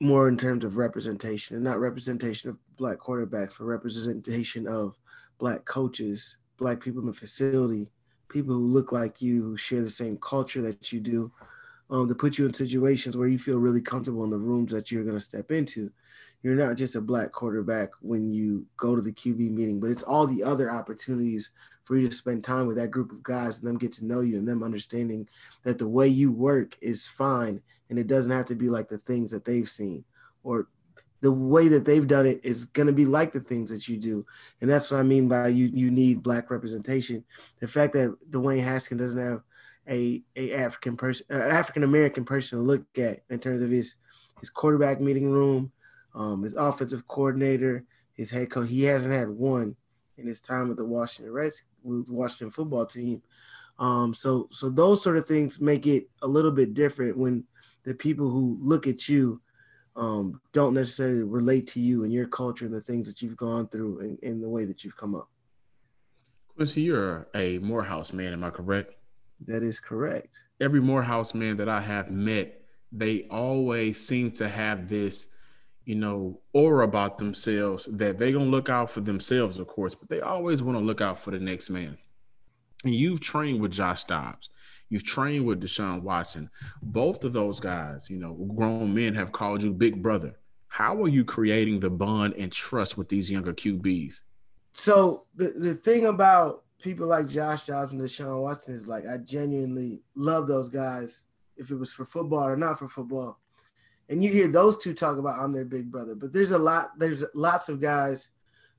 more 0.00 0.28
in 0.28 0.36
terms 0.36 0.64
of 0.64 0.76
representation 0.76 1.56
and 1.56 1.64
not 1.64 1.80
representation 1.80 2.50
of 2.50 2.56
black 2.76 2.98
quarterbacks, 2.98 3.54
but 3.58 3.64
representation 3.64 4.66
of 4.68 4.94
black 5.38 5.64
coaches, 5.64 6.36
black 6.56 6.80
people 6.80 7.00
in 7.00 7.08
the 7.08 7.12
facility, 7.12 7.90
people 8.28 8.54
who 8.54 8.66
look 8.66 8.92
like 8.92 9.20
you, 9.20 9.42
who 9.42 9.56
share 9.56 9.82
the 9.82 9.90
same 9.90 10.16
culture 10.18 10.62
that 10.62 10.92
you 10.92 11.00
do, 11.00 11.32
um, 11.90 12.08
to 12.08 12.14
put 12.14 12.38
you 12.38 12.46
in 12.46 12.54
situations 12.54 13.16
where 13.16 13.28
you 13.28 13.38
feel 13.38 13.58
really 13.58 13.80
comfortable 13.80 14.24
in 14.24 14.30
the 14.30 14.38
rooms 14.38 14.72
that 14.72 14.90
you're 14.90 15.04
going 15.04 15.16
to 15.16 15.20
step 15.20 15.50
into. 15.50 15.90
You're 16.42 16.54
not 16.54 16.76
just 16.76 16.94
a 16.94 17.00
black 17.00 17.32
quarterback 17.32 17.90
when 18.00 18.30
you 18.30 18.66
go 18.76 18.94
to 18.94 19.02
the 19.02 19.12
QB 19.12 19.50
meeting, 19.50 19.80
but 19.80 19.90
it's 19.90 20.02
all 20.02 20.26
the 20.26 20.44
other 20.44 20.70
opportunities 20.70 21.50
for 21.84 21.96
you 21.96 22.08
to 22.08 22.14
spend 22.14 22.44
time 22.44 22.66
with 22.66 22.76
that 22.76 22.90
group 22.90 23.10
of 23.10 23.22
guys 23.22 23.58
and 23.58 23.66
them 23.66 23.78
get 23.78 23.92
to 23.92 24.04
know 24.04 24.20
you 24.20 24.36
and 24.36 24.46
them 24.46 24.62
understanding 24.62 25.26
that 25.64 25.78
the 25.78 25.88
way 25.88 26.06
you 26.06 26.30
work 26.30 26.76
is 26.80 27.06
fine 27.06 27.62
and 27.88 27.98
it 27.98 28.06
doesn't 28.06 28.30
have 28.30 28.46
to 28.46 28.54
be 28.54 28.68
like 28.68 28.88
the 28.88 28.98
things 28.98 29.30
that 29.30 29.44
they've 29.44 29.68
seen 29.68 30.04
or 30.42 30.68
the 31.20 31.32
way 31.32 31.66
that 31.68 31.84
they've 31.84 32.06
done 32.06 32.26
it 32.26 32.40
is 32.44 32.66
going 32.66 32.86
to 32.86 32.92
be 32.92 33.06
like 33.06 33.32
the 33.32 33.40
things 33.40 33.70
that 33.70 33.88
you 33.88 33.96
do 33.96 34.24
and 34.60 34.70
that's 34.70 34.90
what 34.90 35.00
i 35.00 35.02
mean 35.02 35.28
by 35.28 35.48
you 35.48 35.64
you 35.66 35.90
need 35.90 36.22
black 36.22 36.50
representation 36.50 37.24
the 37.60 37.66
fact 37.66 37.94
that 37.94 38.14
dwayne 38.30 38.62
haskins 38.62 39.00
doesn't 39.00 39.18
have 39.18 39.42
a, 39.88 40.22
a 40.36 40.54
african 40.54 40.96
person 40.96 41.26
african 41.30 41.84
american 41.84 42.24
person 42.24 42.58
to 42.58 42.64
look 42.64 42.84
at 42.98 43.20
in 43.30 43.38
terms 43.38 43.62
of 43.62 43.70
his 43.70 43.96
his 44.40 44.50
quarterback 44.50 45.00
meeting 45.00 45.30
room 45.30 45.72
um, 46.14 46.42
his 46.42 46.54
offensive 46.54 47.06
coordinator 47.08 47.84
his 48.14 48.30
head 48.30 48.50
coach 48.50 48.68
he 48.68 48.84
hasn't 48.84 49.12
had 49.12 49.28
one 49.28 49.76
in 50.18 50.26
his 50.26 50.40
time 50.40 50.68
with 50.68 50.76
the 50.76 50.84
Washington 50.84 51.32
Reds, 51.32 51.62
with 51.82 52.10
Washington 52.10 52.50
football 52.50 52.84
team. 52.84 53.22
Um, 53.78 54.12
so 54.12 54.48
so 54.50 54.68
those 54.68 55.02
sort 55.02 55.16
of 55.16 55.26
things 55.26 55.60
make 55.60 55.86
it 55.86 56.10
a 56.20 56.26
little 56.26 56.50
bit 56.50 56.74
different 56.74 57.16
when 57.16 57.44
the 57.84 57.94
people 57.94 58.28
who 58.28 58.58
look 58.60 58.88
at 58.88 59.08
you 59.08 59.40
um, 59.94 60.40
don't 60.52 60.74
necessarily 60.74 61.22
relate 61.22 61.68
to 61.68 61.80
you 61.80 62.04
and 62.04 62.12
your 62.12 62.26
culture 62.26 62.66
and 62.66 62.74
the 62.74 62.80
things 62.80 63.08
that 63.08 63.22
you've 63.22 63.36
gone 63.36 63.68
through 63.68 64.00
and, 64.00 64.18
and 64.22 64.42
the 64.42 64.48
way 64.48 64.64
that 64.64 64.82
you've 64.82 64.96
come 64.96 65.14
up. 65.14 65.28
Quincy, 66.56 66.82
you're 66.82 67.28
a 67.34 67.58
Morehouse 67.58 68.12
man, 68.12 68.32
am 68.32 68.42
I 68.42 68.50
correct? 68.50 68.94
That 69.46 69.62
is 69.62 69.78
correct. 69.80 70.28
Every 70.60 70.80
Morehouse 70.80 71.34
man 71.34 71.56
that 71.58 71.68
I 71.68 71.80
have 71.80 72.10
met, 72.10 72.60
they 72.90 73.26
always 73.30 74.04
seem 74.04 74.32
to 74.32 74.48
have 74.48 74.88
this 74.88 75.34
you 75.88 75.94
know, 75.94 76.38
aura 76.52 76.84
about 76.84 77.16
themselves 77.16 77.86
that 77.90 78.18
they're 78.18 78.32
gonna 78.32 78.44
look 78.44 78.68
out 78.68 78.90
for 78.90 79.00
themselves, 79.00 79.58
of 79.58 79.66
course, 79.66 79.94
but 79.94 80.10
they 80.10 80.20
always 80.20 80.62
want 80.62 80.76
to 80.76 80.84
look 80.84 81.00
out 81.00 81.18
for 81.18 81.30
the 81.30 81.38
next 81.38 81.70
man. 81.70 81.96
And 82.84 82.94
you've 82.94 83.22
trained 83.22 83.62
with 83.62 83.72
Josh 83.72 84.04
Dobbs, 84.04 84.50
you've 84.90 85.02
trained 85.02 85.46
with 85.46 85.62
Deshaun 85.62 86.02
Watson. 86.02 86.50
Both 86.82 87.24
of 87.24 87.32
those 87.32 87.58
guys, 87.58 88.10
you 88.10 88.18
know, 88.18 88.34
grown 88.34 88.92
men 88.92 89.14
have 89.14 89.32
called 89.32 89.62
you 89.62 89.72
big 89.72 90.02
brother. 90.02 90.38
How 90.66 91.02
are 91.02 91.08
you 91.08 91.24
creating 91.24 91.80
the 91.80 91.88
bond 91.88 92.34
and 92.34 92.52
trust 92.52 92.98
with 92.98 93.08
these 93.08 93.30
younger 93.30 93.54
QBs? 93.54 94.20
So 94.72 95.24
the, 95.36 95.54
the 95.56 95.74
thing 95.74 96.04
about 96.04 96.64
people 96.80 97.06
like 97.06 97.28
Josh 97.28 97.66
Dobbs 97.66 97.92
and 97.92 98.00
Deshaun 98.00 98.42
Watson 98.42 98.74
is 98.74 98.86
like 98.86 99.04
I 99.06 99.18
genuinely 99.18 100.00
love 100.14 100.46
those 100.46 100.68
guys 100.68 101.24
if 101.56 101.70
it 101.70 101.76
was 101.76 101.92
for 101.92 102.04
football 102.04 102.46
or 102.46 102.56
not 102.56 102.78
for 102.78 102.88
football 102.88 103.38
and 104.08 104.24
you 104.24 104.32
hear 104.32 104.48
those 104.48 104.78
two 104.78 104.94
talk 104.94 105.18
about 105.18 105.38
I'm 105.38 105.52
their 105.52 105.64
big 105.64 105.90
brother. 105.90 106.14
But 106.14 106.32
there's 106.32 106.52
a 106.52 106.58
lot, 106.58 106.98
there's 106.98 107.24
lots 107.34 107.68
of 107.68 107.80
guys 107.80 108.28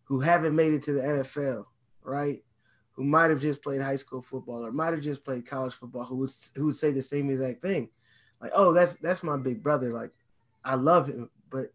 who 0.05 0.19
haven't 0.21 0.55
made 0.55 0.73
it 0.73 0.83
to 0.83 0.93
the 0.93 1.01
NFL, 1.01 1.65
right? 2.03 2.43
Who 2.93 3.03
might 3.03 3.29
have 3.29 3.39
just 3.39 3.61
played 3.61 3.81
high 3.81 3.95
school 3.95 4.21
football 4.21 4.65
or 4.65 4.71
might 4.71 4.93
have 4.93 5.01
just 5.01 5.23
played 5.23 5.45
college 5.45 5.73
football, 5.73 6.05
who 6.05 6.17
would 6.17 6.31
who 6.55 6.67
would 6.67 6.75
say 6.75 6.91
the 6.91 7.01
same 7.01 7.29
exact 7.29 7.61
thing, 7.61 7.89
like, 8.41 8.51
"Oh, 8.53 8.73
that's 8.73 8.95
that's 8.95 9.23
my 9.23 9.37
big 9.37 9.63
brother." 9.63 9.93
Like, 9.93 10.11
I 10.65 10.75
love 10.75 11.07
him, 11.07 11.29
but 11.49 11.67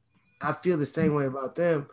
I 0.42 0.52
feel 0.52 0.76
the 0.76 0.84
same 0.84 1.14
way 1.14 1.24
about 1.24 1.54
them, 1.54 1.88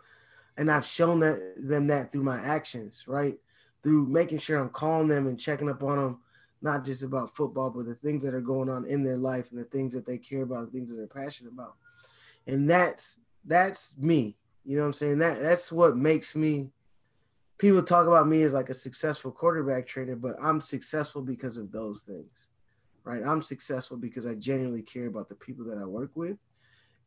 and 0.58 0.70
I've 0.70 0.84
shown 0.84 1.20
that 1.20 1.54
them 1.56 1.86
that 1.86 2.12
through 2.12 2.24
my 2.24 2.38
actions, 2.40 3.04
right? 3.06 3.38
Through 3.82 4.06
making 4.06 4.38
sure 4.38 4.58
I'm 4.58 4.68
calling 4.68 5.08
them 5.08 5.26
and 5.26 5.38
checking 5.38 5.68
up 5.68 5.82
on 5.82 5.96
them 5.96 6.18
not 6.62 6.84
just 6.84 7.02
about 7.02 7.34
football, 7.36 7.70
but 7.70 7.86
the 7.86 7.96
things 7.96 8.22
that 8.22 8.34
are 8.34 8.40
going 8.40 8.68
on 8.68 8.86
in 8.86 9.02
their 9.02 9.16
life 9.16 9.50
and 9.50 9.60
the 9.60 9.64
things 9.64 9.92
that 9.94 10.06
they 10.06 10.16
care 10.16 10.42
about, 10.42 10.66
the 10.66 10.70
things 10.70 10.90
that 10.90 10.96
they're 10.96 11.06
passionate 11.06 11.52
about. 11.52 11.74
And 12.46 12.70
that's 12.70 13.20
that's 13.44 13.96
me. 13.98 14.36
You 14.64 14.76
know 14.76 14.82
what 14.82 14.88
I'm 14.88 14.92
saying? 14.94 15.18
That 15.18 15.40
that's 15.40 15.72
what 15.72 15.96
makes 15.96 16.36
me 16.36 16.70
people 17.58 17.82
talk 17.82 18.06
about 18.06 18.28
me 18.28 18.42
as 18.42 18.52
like 18.52 18.70
a 18.70 18.74
successful 18.74 19.32
quarterback 19.32 19.86
trainer, 19.86 20.16
but 20.16 20.36
I'm 20.40 20.60
successful 20.60 21.22
because 21.22 21.56
of 21.56 21.72
those 21.72 22.02
things. 22.02 22.48
Right? 23.04 23.22
I'm 23.26 23.42
successful 23.42 23.96
because 23.96 24.26
I 24.26 24.34
genuinely 24.34 24.82
care 24.82 25.08
about 25.08 25.28
the 25.28 25.34
people 25.34 25.64
that 25.66 25.78
I 25.78 25.84
work 25.84 26.12
with. 26.14 26.38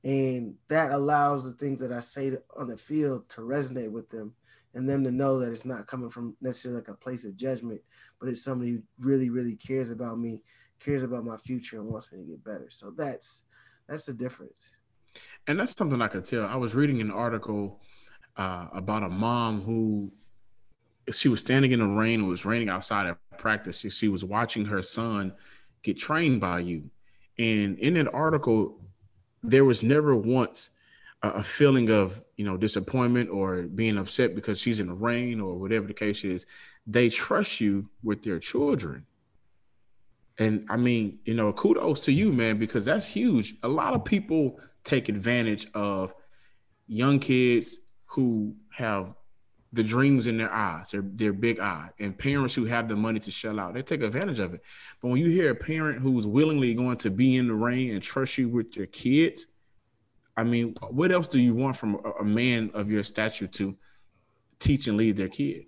And 0.04 0.56
that 0.68 0.92
allows 0.92 1.46
the 1.46 1.54
things 1.54 1.80
that 1.80 1.92
I 1.92 2.02
say 2.02 2.38
on 2.56 2.68
the 2.68 2.78
field 2.78 3.28
to 3.30 3.42
resonate 3.42 3.90
with 3.90 4.10
them 4.10 4.36
and 4.76 4.88
them 4.88 5.04
to 5.06 5.12
know 5.12 5.40
that 5.40 5.52
it's 5.52 5.66
not 5.66 5.88
coming 5.88 6.10
from 6.10 6.36
necessarily 6.42 6.82
like 6.82 6.90
a 6.90 6.94
place 6.94 7.24
of 7.24 7.38
judgment, 7.38 7.82
but 8.20 8.30
it's 8.30 8.44
somebody 8.44 8.72
who 8.72 8.82
really, 9.00 9.30
really 9.30 9.56
cares 9.56 9.90
about 9.90 10.20
me, 10.20 10.42
cares 10.80 11.02
about 11.02 11.24
my 11.24 11.38
future, 11.38 11.80
and 11.80 11.88
wants 11.88 12.12
me 12.12 12.20
to 12.20 12.26
get 12.26 12.44
better. 12.44 12.68
So 12.70 12.94
that's 12.96 13.44
that's 13.88 14.06
the 14.06 14.14
difference. 14.14 14.60
And 15.48 15.60
that's 15.60 15.76
something 15.76 16.02
I 16.02 16.08
could 16.08 16.26
tell. 16.26 16.46
I 16.46 16.58
was 16.58 16.76
reading 16.76 17.00
an 17.00 17.10
article 17.10 17.80
uh, 18.36 18.68
about 18.74 19.04
a 19.04 19.10
mom 19.10 19.62
who 19.62 20.12
she 21.12 21.30
was 21.30 21.40
standing 21.40 21.72
in 21.72 21.80
the 21.80 21.86
rain. 21.86 22.24
It 22.24 22.28
was 22.28 22.46
raining 22.46 22.70
outside 22.70 23.08
at 23.08 23.18
practice. 23.38 23.80
She, 23.80 23.90
she 23.90 24.10
was 24.10 24.26
watching 24.26 24.66
her 24.66 24.82
son 24.82 25.34
get 25.84 25.98
trained 25.98 26.42
by 26.42 26.60
you. 26.60 26.90
And 27.38 27.78
in 27.80 27.94
that 27.94 28.14
article, 28.14 28.82
there 29.44 29.64
was 29.64 29.84
never 29.84 30.16
once 30.16 30.72
a 31.24 31.44
feeling 31.44 31.90
of 31.90 32.24
you 32.38 32.46
know 32.46 32.58
disappointment 32.58 33.30
or 33.30 33.64
being 33.64 33.98
upset 33.98 34.36
because 34.36 34.60
she's 34.60 34.80
in 34.80 34.88
the 34.88 34.94
rain 34.94 35.40
or 35.40 35.56
whatever 35.56 35.88
the 35.88 35.94
case 35.94 36.24
is. 36.24 36.46
They 36.86 37.10
trust 37.10 37.60
you 37.60 37.90
with 38.04 38.24
their 38.24 38.40
children. 38.40 39.06
And 40.38 40.68
i 40.70 40.76
mean 40.76 41.20
you 41.24 41.34
know 41.34 41.54
kudos 41.54 42.02
to 42.02 42.12
you 42.12 42.34
man 42.34 42.58
because 42.58 42.86
that's 42.86 43.08
huge. 43.08 43.56
A 43.64 43.68
lot 43.68 43.94
of 43.94 44.06
people 44.06 44.60
take 44.84 45.10
advantage 45.10 45.68
of 45.74 46.14
young 46.88 47.20
kids 47.20 47.80
who 48.06 48.56
have 48.70 49.16
the 49.74 49.84
dreams 49.84 50.28
in 50.28 50.38
their 50.38 50.54
eyes 50.54 50.92
they're, 50.92 51.04
they're 51.16 51.34
big 51.34 51.60
eyed 51.60 51.90
and 52.00 52.18
parents 52.18 52.56
who 52.56 52.64
have 52.64 52.88
the 52.88 52.96
money 52.96 53.20
to 53.20 53.32
shell 53.32 53.60
out. 53.60 53.74
They 53.74 53.82
take 53.82 54.04
advantage 54.04 54.40
of 54.40 54.54
it. 54.54 54.62
But 55.02 55.10
when 55.10 55.20
you 55.20 55.30
hear 55.30 55.52
a 55.52 55.56
parent 55.56 56.00
who's 56.00 56.28
willingly 56.28 56.74
going 56.76 56.98
to 56.98 57.10
be 57.10 57.36
in 57.36 57.48
the 57.48 57.54
rain 57.54 57.92
and 57.92 58.02
trust 58.02 58.38
you 58.38 58.48
with 58.48 58.76
your 58.76 58.86
kids 58.88 59.48
I 60.38 60.44
mean, 60.44 60.76
what 60.90 61.12
else 61.12 61.28
do 61.28 61.40
you 61.40 61.54
want 61.54 61.78
from 61.78 62.02
a, 62.20 62.24
man 62.24 62.72
of 62.74 62.90
your 62.90 63.04
stature 63.04 63.48
to 63.48 63.76
teach 64.60 64.88
and 64.88 64.98
lead 64.98 65.16
their 65.16 65.30
kid? 65.30 65.66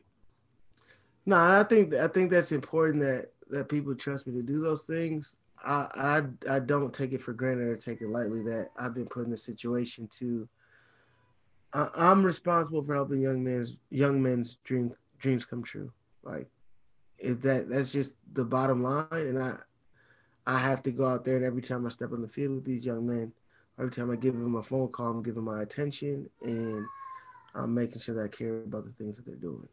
No, 1.25 1.37
I 1.37 1.63
think 1.63 1.93
I 1.93 2.07
think 2.07 2.29
that's 2.29 2.51
important 2.51 3.03
that 3.03 3.31
that 3.49 3.69
people 3.69 3.95
trust 3.95 4.27
me 4.27 4.33
to 4.33 4.41
do 4.41 4.61
those 4.61 4.83
things. 4.83 5.35
I 5.63 6.23
I 6.49 6.55
I 6.55 6.59
don't 6.59 6.93
take 6.93 7.13
it 7.13 7.21
for 7.21 7.33
granted 7.33 7.67
or 7.67 7.77
take 7.77 8.01
it 8.01 8.09
lightly 8.09 8.43
that 8.43 8.69
I've 8.77 8.93
been 8.93 9.07
put 9.07 9.27
in 9.27 9.33
a 9.33 9.37
situation 9.37 10.07
to. 10.19 10.47
I, 11.73 11.89
I'm 11.95 12.23
responsible 12.23 12.83
for 12.83 12.93
helping 12.93 13.19
young 13.19 13.43
men's 13.43 13.77
young 13.89 14.21
men's 14.21 14.57
dream 14.63 14.93
dreams 15.19 15.45
come 15.45 15.63
true. 15.63 15.91
Like, 16.23 16.47
that 17.21 17.69
that's 17.69 17.91
just 17.91 18.15
the 18.33 18.45
bottom 18.45 18.81
line, 18.81 19.07
and 19.11 19.41
I 19.41 19.55
I 20.45 20.57
have 20.57 20.81
to 20.83 20.91
go 20.91 21.05
out 21.05 21.25
there 21.25 21.35
and 21.35 21.45
every 21.45 21.61
time 21.61 21.85
I 21.85 21.89
step 21.89 22.13
on 22.13 22.21
the 22.21 22.27
field 22.27 22.55
with 22.55 22.65
these 22.65 22.85
young 22.85 23.05
men, 23.05 23.33
every 23.79 23.91
time 23.91 24.11
I 24.11 24.15
give 24.15 24.33
them 24.33 24.55
a 24.55 24.63
phone 24.63 24.87
call, 24.89 25.11
I'm 25.11 25.23
giving 25.23 25.43
my 25.43 25.61
attention 25.61 26.29
and 26.41 26.85
I'm 27.55 27.73
making 27.73 28.01
sure 28.01 28.15
that 28.15 28.23
I 28.23 28.27
care 28.27 28.59
about 28.59 28.85
the 28.85 28.91
things 28.91 29.17
that 29.17 29.25
they're 29.25 29.35
doing. 29.35 29.67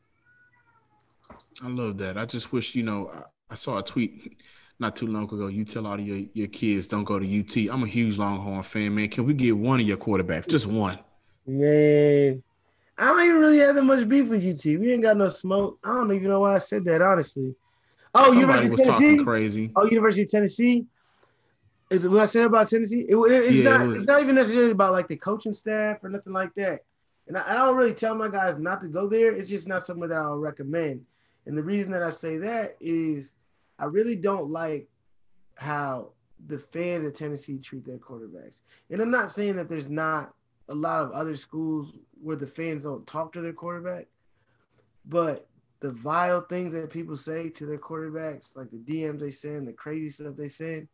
I 1.63 1.69
love 1.69 1.99
that. 1.99 2.19
I 2.19 2.27
just 2.27 2.53
wish, 2.53 2.75
you 2.75 2.83
know, 2.83 3.11
I, 3.13 3.23
I 3.51 3.55
saw 3.55 3.79
a 3.79 3.83
tweet 3.83 4.41
not 4.79 4.97
too 4.97 5.07
long 5.07 5.25
ago. 5.25 5.47
You 5.47 5.65
tell 5.65 5.87
all 5.87 5.95
of 5.95 6.01
your, 6.01 6.23
your 6.35 6.49
kids 6.49 6.87
don't 6.87 7.05
go 7.05 7.19
to 7.19 7.41
UT. 7.41 7.57
I'm 7.73 7.83
a 7.83 7.87
huge 7.87 8.19
Longhorn 8.19 8.63
fan, 8.63 8.95
man. 8.95 9.09
Can 9.09 9.25
we 9.25 9.35
get 9.35 9.57
one 9.57 9.81
of 9.81 9.87
your 9.87 9.97
quarterbacks? 9.97 10.49
Just 10.49 10.67
one. 10.67 10.99
Man, 11.47 12.43
I 12.97 13.05
don't 13.07 13.23
even 13.23 13.41
really 13.41 13.59
have 13.59 13.75
that 13.75 13.83
much 13.83 14.09
beef 14.09 14.29
with 14.29 14.45
UT. 14.45 14.65
We 14.65 14.93
ain't 14.93 15.03
got 15.03 15.17
no 15.17 15.29
smoke. 15.29 15.79
I 15.85 15.89
don't 15.95 16.15
even 16.15 16.29
know 16.29 16.41
why 16.41 16.55
I 16.55 16.59
said 16.59 16.85
that, 16.85 17.03
honestly. 17.03 17.55
Oh, 18.15 18.33
Somebody 18.33 18.41
University 18.41 18.71
was 18.71 18.81
of 18.81 18.87
Tennessee? 18.87 19.05
talking 19.11 19.25
crazy. 19.25 19.73
Oh, 19.77 19.85
University 19.87 20.23
of 20.23 20.31
Tennessee. 20.31 20.87
Is 21.95 22.09
what 22.09 22.21
I 22.21 22.27
said 22.27 22.47
about 22.47 22.69
Tennessee? 22.71 23.07
It, 23.09 23.17
it- 23.17 23.45
it's 23.45 23.53
Yeah, 23.57 23.71
not. 23.71 23.81
it 23.83 23.87
was- 23.89 23.97
it's 23.99 24.07
not 24.07 24.23
even 24.23 24.35
necessarily 24.35 24.73
about 24.73 24.93
like 24.93 25.09
the 25.09 25.17
coaching 25.17 25.55
staff 25.55 26.03
or 26.03 26.09
nothing 26.11 26.33
like 26.33 26.55
that. 26.55 26.85
And 27.29 27.37
I, 27.39 27.53
I 27.53 27.55
don't 27.55 27.77
really 27.77 27.95
tell 27.95 28.15
my 28.15 28.29
guys 28.29 28.59
not 28.59 28.81
to 28.83 28.89
go 28.89 29.09
there. 29.09 29.33
It's 29.35 29.49
just 29.49 29.69
not 29.69 29.85
somewhere 29.87 30.09
that 30.09 30.19
I'll 30.19 30.37
recommend. 30.39 31.05
And 31.47 31.57
the 31.57 31.63
reason 31.63 31.91
that 31.93 32.03
I 32.03 32.11
say 32.11 32.37
that 32.39 32.77
is 32.81 33.33
I 33.79 33.85
really 33.87 34.17
don't 34.17 34.51
like 34.51 34.89
how 35.57 36.11
the 36.47 36.59
fans 36.59 37.05
at 37.05 37.15
Tennessee 37.15 37.59
treat 37.59 37.85
their 37.87 37.99
quarterbacks. 37.99 38.61
And 38.91 39.01
I'm 39.01 39.11
not 39.11 39.31
saying 39.31 39.57
that 39.57 39.69
there's 39.69 39.89
not 39.89 40.35
a 40.69 40.75
lot 40.75 41.01
of 41.01 41.13
other 41.13 41.37
schools 41.37 41.93
where 42.23 42.37
the 42.37 42.47
fans 42.47 42.85
don't 42.85 43.07
talk 43.07 43.33
to 43.35 43.41
their 43.41 43.53
quarterback, 43.53 44.07
but 45.07 45.47
the 45.81 45.93
vile 45.93 46.41
things 46.43 46.73
that 46.73 46.91
people 46.91 47.17
say 47.17 47.51
to 47.51 47.67
their 47.67 47.79
quarterbacks, 47.79 48.57
like 48.57 48.71
the 48.71 48.79
DMs 48.79 49.21
they 49.21 49.31
send, 49.31 49.69
the 49.69 49.73
crazy 49.73 50.09
stuff 50.09 50.35
they 50.37 50.49
send, 50.49 50.89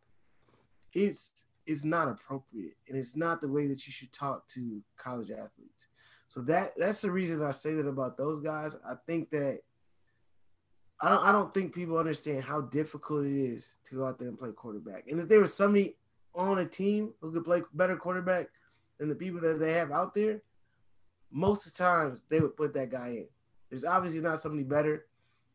it's 0.93 1.45
it's 1.65 1.85
not 1.85 2.09
appropriate 2.09 2.75
and 2.87 2.97
it's 2.97 3.15
not 3.15 3.39
the 3.39 3.47
way 3.47 3.67
that 3.67 3.85
you 3.85 3.93
should 3.93 4.11
talk 4.11 4.47
to 4.49 4.81
college 4.97 5.31
athletes. 5.31 5.87
So 6.27 6.41
that 6.43 6.73
that's 6.77 7.01
the 7.01 7.11
reason 7.11 7.41
I 7.41 7.51
say 7.51 7.73
that 7.73 7.87
about 7.87 8.17
those 8.17 8.41
guys. 8.41 8.75
I 8.87 8.95
think 9.05 9.29
that 9.31 9.59
I 10.99 11.09
don't 11.09 11.23
I 11.23 11.31
don't 11.31 11.53
think 11.53 11.73
people 11.73 11.97
understand 11.97 12.43
how 12.43 12.61
difficult 12.61 13.25
it 13.25 13.35
is 13.35 13.75
to 13.89 13.95
go 13.95 14.05
out 14.05 14.19
there 14.19 14.29
and 14.29 14.37
play 14.37 14.51
quarterback. 14.51 15.05
And 15.09 15.19
if 15.19 15.27
there 15.27 15.39
was 15.39 15.53
somebody 15.53 15.97
on 16.33 16.59
a 16.59 16.65
team 16.65 17.13
who 17.21 17.31
could 17.31 17.43
play 17.43 17.61
better 17.73 17.97
quarterback 17.97 18.47
than 18.97 19.09
the 19.09 19.15
people 19.15 19.41
that 19.41 19.59
they 19.59 19.73
have 19.73 19.91
out 19.91 20.13
there, 20.13 20.41
most 21.31 21.65
of 21.65 21.73
the 21.73 21.77
times 21.77 22.23
they 22.29 22.39
would 22.39 22.55
put 22.55 22.73
that 22.73 22.91
guy 22.91 23.09
in. 23.09 23.27
There's 23.69 23.85
obviously 23.85 24.21
not 24.21 24.39
somebody 24.39 24.63
better. 24.63 25.05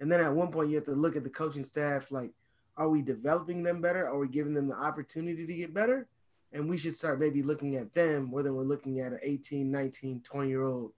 And 0.00 0.10
then 0.10 0.20
at 0.20 0.32
one 0.32 0.50
point 0.50 0.70
you 0.70 0.76
have 0.76 0.84
to 0.86 0.92
look 0.92 1.16
at 1.16 1.24
the 1.24 1.30
coaching 1.30 1.64
staff 1.64 2.10
like, 2.10 2.32
are 2.76 2.88
we 2.88 3.02
developing 3.02 3.62
them 3.62 3.80
better? 3.80 4.06
Are 4.06 4.18
we 4.18 4.28
giving 4.28 4.54
them 4.54 4.68
the 4.68 4.76
opportunity 4.76 5.46
to 5.46 5.54
get 5.54 5.72
better? 5.72 6.08
And 6.52 6.68
we 6.68 6.78
should 6.78 6.96
start 6.96 7.18
maybe 7.18 7.42
looking 7.42 7.76
at 7.76 7.94
them 7.94 8.24
more 8.24 8.42
than 8.42 8.54
we're 8.54 8.62
looking 8.62 9.00
at 9.00 9.12
an 9.12 9.18
18, 9.22 9.70
19, 9.70 10.20
20 10.22 10.48
year 10.48 10.64
old 10.64 10.92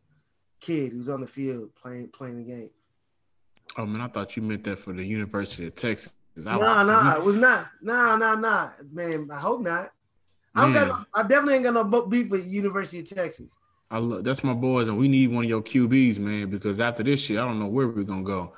kid 0.61 0.93
who's 0.93 1.09
on 1.09 1.21
the 1.21 1.27
field 1.27 1.71
playing 1.75 2.09
playing 2.09 2.37
the 2.37 2.45
game. 2.45 2.71
Oh 3.77 3.87
man, 3.87 4.01
I 4.01 4.09
thought 4.09 4.37
you 4.37 4.43
meant 4.43 4.64
that 4.64 4.79
for 4.79 4.93
the 4.93 5.05
University 5.05 5.67
of 5.67 5.75
Texas. 5.75 6.14
No, 6.37 6.59
no, 6.59 6.85
nah, 6.85 7.17
it 7.17 7.23
was 7.23 7.37
not. 7.37 7.69
No, 7.83 8.17
no, 8.17 8.35
no, 8.37 8.71
man. 8.93 9.29
I 9.33 9.38
hope 9.38 9.61
not. 9.61 9.93
I, 10.55 10.73
got, 10.73 11.07
I 11.14 11.23
definitely 11.23 11.55
ain't 11.55 11.64
got 11.64 11.75
no 11.75 12.03
beef 12.03 12.31
with 12.31 12.47
University 12.47 13.01
of 13.01 13.09
Texas. 13.09 13.57
I 13.91 13.99
love, 13.99 14.25
that's 14.25 14.45
my 14.45 14.55
boys, 14.55 14.88
and 14.88 14.99
we 14.99 15.09
need 15.09 15.33
one 15.33 15.45
of 15.45 15.51
your 15.51 15.62
QBs, 15.62 16.19
man. 16.19 16.51
Because 16.51 16.79
after 16.81 17.03
this 17.03 17.29
year, 17.31 17.41
I 17.41 17.45
don't 17.45 17.59
know 17.59 17.67
where 17.67 17.88
we're 17.88 18.05
gonna 18.05 18.23
go. 18.23 18.55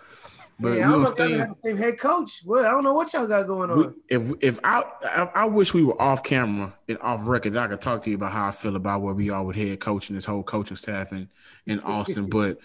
But 0.60 0.76
yeah, 0.76 0.88
we 0.88 0.92
don't 0.92 1.06
stay. 1.06 1.38
Have 1.38 1.48
the 1.48 1.60
same 1.60 1.76
head 1.76 1.98
coach. 1.98 2.42
Well, 2.44 2.66
I 2.66 2.70
don't 2.70 2.84
know 2.84 2.92
what 2.92 3.12
y'all 3.12 3.26
got 3.26 3.46
going 3.46 3.70
on. 3.70 3.78
We, 3.78 3.86
if 4.08 4.32
if 4.40 4.60
I, 4.62 4.82
I, 5.02 5.30
I 5.34 5.44
wish 5.46 5.72
we 5.72 5.82
were 5.82 6.00
off 6.00 6.22
camera 6.22 6.74
and 6.86 6.98
off 6.98 7.20
record, 7.24 7.56
I 7.56 7.66
could 7.68 7.80
talk 7.80 8.02
to 8.02 8.10
you 8.10 8.16
about 8.16 8.32
how 8.32 8.48
I 8.48 8.50
feel 8.50 8.76
about 8.76 9.00
where 9.00 9.14
we 9.14 9.30
are 9.30 9.42
with 9.42 9.56
head 9.56 9.80
coach 9.80 10.10
and 10.10 10.16
this 10.16 10.26
whole 10.26 10.42
coaching 10.42 10.76
staff 10.76 11.12
in 11.12 11.28
in 11.66 11.80
Austin. 11.84 12.28
but 12.28 12.58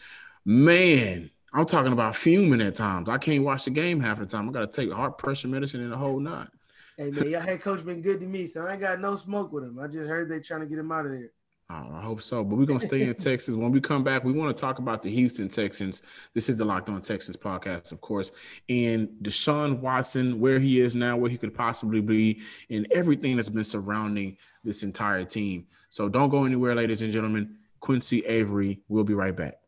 man, 0.43 1.29
I'm 1.53 1.65
talking 1.65 1.93
about 1.93 2.17
fuming 2.17 2.62
at 2.62 2.75
times. 2.75 3.08
I 3.08 3.17
can't 3.17 3.43
watch 3.43 3.63
the 3.63 3.71
game 3.71 4.01
half 4.01 4.19
the 4.19 4.25
time. 4.25 4.49
I 4.49 4.51
got 4.51 4.71
to 4.71 4.75
take 4.75 4.91
heart 4.91 5.17
pressure 5.17 5.47
medicine 5.47 5.81
and 5.81 5.91
the 5.91 5.97
whole 5.97 6.19
nine. 6.19 6.49
Hey 6.97 7.12
man, 7.12 7.29
your 7.29 7.41
head 7.41 7.62
coach 7.62 7.86
been 7.86 8.01
good 8.01 8.19
to 8.19 8.25
me, 8.25 8.45
so 8.45 8.65
I 8.65 8.73
ain't 8.73 8.81
got 8.81 8.99
no 8.99 9.15
smoke 9.15 9.51
with 9.51 9.63
him. 9.63 9.79
I 9.79 9.88
just 9.88 10.10
heard 10.10 10.29
they 10.29 10.39
trying 10.39 10.62
to 10.62 10.67
get 10.67 10.79
him 10.79 10.91
out 10.91 11.05
of 11.05 11.12
there. 11.12 11.31
Oh, 11.67 11.89
I 11.95 12.01
hope 12.01 12.21
so. 12.21 12.43
But 12.43 12.58
we're 12.58 12.65
gonna 12.65 12.80
stay 12.80 13.01
in 13.01 13.13
Texas. 13.15 13.56
When 13.56 13.71
we 13.71 13.82
come 13.82 14.04
back, 14.04 14.23
we 14.23 14.32
want 14.32 14.56
to 14.56 14.62
talk 14.62 14.78
about 14.78 15.01
the 15.01 15.10
Houston 15.10 15.47
Texans. 15.47 16.04
This 16.34 16.47
is 16.47 16.58
the 16.58 16.65
Locked 16.65 16.89
On 16.89 17.01
Texans 17.01 17.38
podcast, 17.38 17.91
of 17.91 18.01
course, 18.01 18.30
and 18.69 19.08
Deshaun 19.23 19.80
Watson, 19.80 20.39
where 20.39 20.60
he 20.60 20.80
is 20.80 20.93
now, 20.93 21.17
where 21.17 21.30
he 21.30 21.38
could 21.38 21.56
possibly 21.56 22.01
be, 22.01 22.41
and 22.69 22.88
everything 22.91 23.36
that's 23.36 23.49
been 23.49 23.63
surrounding 23.63 24.38
this 24.63 24.84
entire 24.84 25.23
team. 25.23 25.65
So 25.89 26.08
don't 26.08 26.30
go 26.30 26.45
anywhere, 26.45 26.75
ladies 26.75 27.01
and 27.01 27.12
gentlemen. 27.12 27.56
Quincy 27.80 28.25
Avery, 28.25 28.80
we'll 28.88 29.04
be 29.04 29.13
right 29.13 29.36
back. 29.36 29.60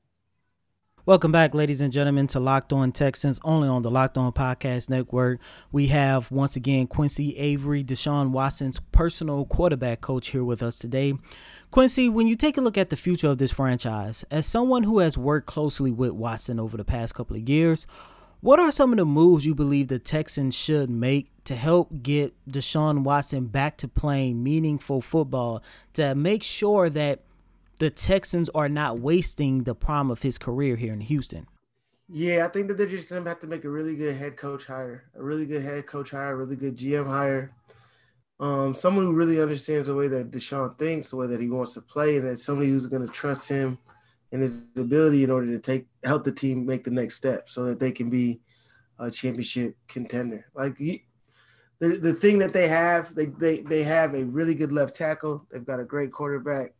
Welcome 1.08 1.32
back, 1.32 1.54
ladies 1.54 1.80
and 1.80 1.94
gentlemen, 1.94 2.28
to 2.28 2.40
Locked 2.42 2.74
On 2.74 2.92
Texans, 2.92 3.40
only 3.46 3.70
on 3.70 3.82
the 3.82 3.90
Locked 3.90 4.18
On 4.18 4.30
Podcast 4.34 4.90
Network. 4.90 5.40
We 5.72 5.88
have 5.88 6.30
once 6.32 6.58
again 6.58 6.86
Quincy 6.86 7.38
Avery, 7.38 7.82
Deshaun 7.82 8.32
Watson's 8.32 8.82
personal 8.92 9.46
quarterback 9.46 10.02
coach, 10.02 10.32
here 10.32 10.44
with 10.44 10.62
us 10.62 10.78
today. 10.78 11.14
Quincy, 11.72 12.10
when 12.10 12.28
you 12.28 12.36
take 12.36 12.58
a 12.58 12.62
look 12.62 12.78
at 12.78 12.90
the 12.90 12.98
future 12.98 13.30
of 13.30 13.38
this 13.38 13.54
franchise, 13.54 14.26
as 14.30 14.46
someone 14.46 14.84
who 14.84 15.00
has 15.00 15.18
worked 15.18 15.48
closely 15.48 15.92
with 15.92 16.12
Watson 16.12 16.60
over 16.60 16.76
the 16.76 16.84
past 16.84 17.16
couple 17.16 17.38
of 17.38 17.48
years, 17.48 17.88
what 18.42 18.60
are 18.60 18.70
some 18.70 18.92
of 18.92 18.98
the 18.98 19.06
moves 19.06 19.46
you 19.46 19.56
believe 19.56 19.88
the 19.88 20.00
Texans 20.00 20.56
should 20.56 20.90
make 20.90 21.32
to 21.46 21.56
help 21.56 22.04
get 22.04 22.34
Deshaun 22.50 23.04
Watson 23.04 23.46
back 23.46 23.78
to 23.78 23.88
playing 23.88 24.44
meaningful 24.44 25.00
football 25.00 25.64
to 25.94 26.16
make 26.16 26.44
sure 26.44 26.90
that 26.90 27.22
the 27.80 27.90
Texans 27.90 28.50
are 28.56 28.70
not 28.70 29.00
wasting 29.00 29.64
the 29.64 29.76
prime 29.76 30.10
of 30.10 30.22
his 30.22 30.38
career 30.38 30.76
here 30.76 30.94
in 30.94 31.02
Houston. 31.02 31.48
Yeah, 32.10 32.46
I 32.46 32.48
think 32.48 32.68
that 32.68 32.78
they're 32.78 32.88
just 32.88 33.10
gonna 33.10 33.28
have 33.28 33.40
to 33.42 33.48
make 33.48 33.66
a 33.66 33.70
really 33.70 33.96
good 33.96 34.16
head 34.16 34.38
coach 34.38 34.66
hire, 34.66 35.10
a 35.16 35.24
really 35.24 35.46
good 35.46 35.64
head 35.64 35.88
coach 35.88 36.12
hire, 36.12 36.32
a 36.32 36.36
really 36.36 36.56
good 36.56 36.78
GM 36.78 37.06
hire. 37.06 37.52
Um, 38.40 38.76
someone 38.76 39.06
who 39.06 39.14
really 39.14 39.42
understands 39.42 39.88
the 39.88 39.96
way 39.96 40.08
that 40.08 40.32
Deshaun 40.32 40.78
thinks, 40.78 41.10
the 41.10 41.18
way 41.18 41.28
that 41.28 41.42
he 41.42 41.50
wants 41.50 41.74
to 41.74 41.82
play, 41.82 42.18
and 42.18 42.28
that 42.28 42.40
somebody 42.40 42.70
who's 42.70 42.88
gonna 42.88 43.08
trust 43.08 43.50
him 43.50 43.78
and 44.32 44.42
his 44.42 44.68
ability 44.78 45.24
in 45.24 45.32
order 45.32 45.48
to 45.48 45.60
take 45.60 45.88
help 46.04 46.24
the 46.24 46.32
team 46.32 46.66
make 46.66 46.84
the 46.84 46.92
next 46.92 47.16
step 47.16 47.50
so 47.50 47.66
that 47.66 47.80
they 47.80 47.92
can 47.92 48.10
be 48.10 48.42
a 49.00 49.12
championship 49.12 49.76
contender. 49.88 50.46
Like 50.56 50.78
the 50.78 51.04
the 51.80 52.14
thing 52.14 52.40
that 52.40 52.54
they 52.54 52.70
have, 52.70 53.14
they 53.16 53.26
they 53.26 53.62
they 53.62 53.84
have 53.84 54.14
a 54.14 54.24
really 54.24 54.56
good 54.56 54.72
left 54.72 54.96
tackle. 54.96 55.46
They've 55.52 55.66
got 55.66 55.82
a 55.82 55.86
great 55.86 56.12
quarterback 56.14 56.74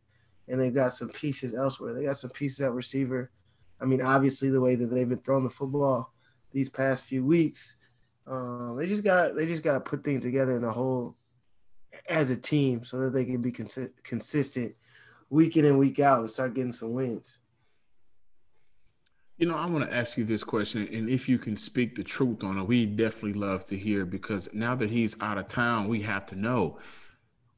and 0.48 0.60
they've 0.60 0.74
got 0.74 0.92
some 0.92 1.10
pieces 1.10 1.54
elsewhere. 1.54 1.94
They 1.94 2.04
got 2.04 2.18
some 2.18 2.30
pieces 2.30 2.60
at 2.60 2.72
receiver. 2.72 3.30
I 3.80 3.84
mean, 3.84 4.00
obviously 4.00 4.50
the 4.50 4.60
way 4.60 4.74
that 4.74 4.86
they've 4.86 5.08
been 5.08 5.18
throwing 5.18 5.44
the 5.44 5.50
football 5.50 6.12
these 6.52 6.68
past 6.68 7.04
few 7.04 7.24
weeks, 7.24 7.76
um, 8.26 8.76
they 8.76 8.86
just 8.86 9.04
got 9.04 9.36
they 9.36 9.46
just 9.46 9.62
got 9.62 9.74
to 9.74 9.80
put 9.80 10.04
things 10.04 10.24
together 10.24 10.56
in 10.56 10.64
a 10.64 10.72
whole 10.72 11.16
as 12.08 12.30
a 12.30 12.36
team 12.36 12.84
so 12.84 12.98
that 13.00 13.10
they 13.10 13.24
can 13.24 13.40
be 13.40 13.52
cons- 13.52 13.90
consistent 14.02 14.74
week 15.30 15.56
in 15.56 15.64
and 15.64 15.78
week 15.78 15.98
out 15.98 16.20
and 16.20 16.30
start 16.30 16.54
getting 16.54 16.72
some 16.72 16.94
wins. 16.94 17.38
You 19.36 19.46
know, 19.46 19.54
I 19.54 19.66
want 19.66 19.88
to 19.88 19.96
ask 19.96 20.18
you 20.18 20.24
this 20.24 20.42
question, 20.42 20.88
and 20.92 21.08
if 21.08 21.28
you 21.28 21.38
can 21.38 21.56
speak 21.56 21.94
the 21.94 22.02
truth 22.02 22.42
on 22.42 22.58
it, 22.58 22.64
we 22.64 22.86
definitely 22.86 23.38
love 23.38 23.62
to 23.64 23.76
hear 23.76 24.04
because 24.04 24.52
now 24.52 24.74
that 24.74 24.90
he's 24.90 25.20
out 25.20 25.38
of 25.38 25.46
town, 25.46 25.86
we 25.86 26.02
have 26.02 26.26
to 26.26 26.36
know 26.36 26.78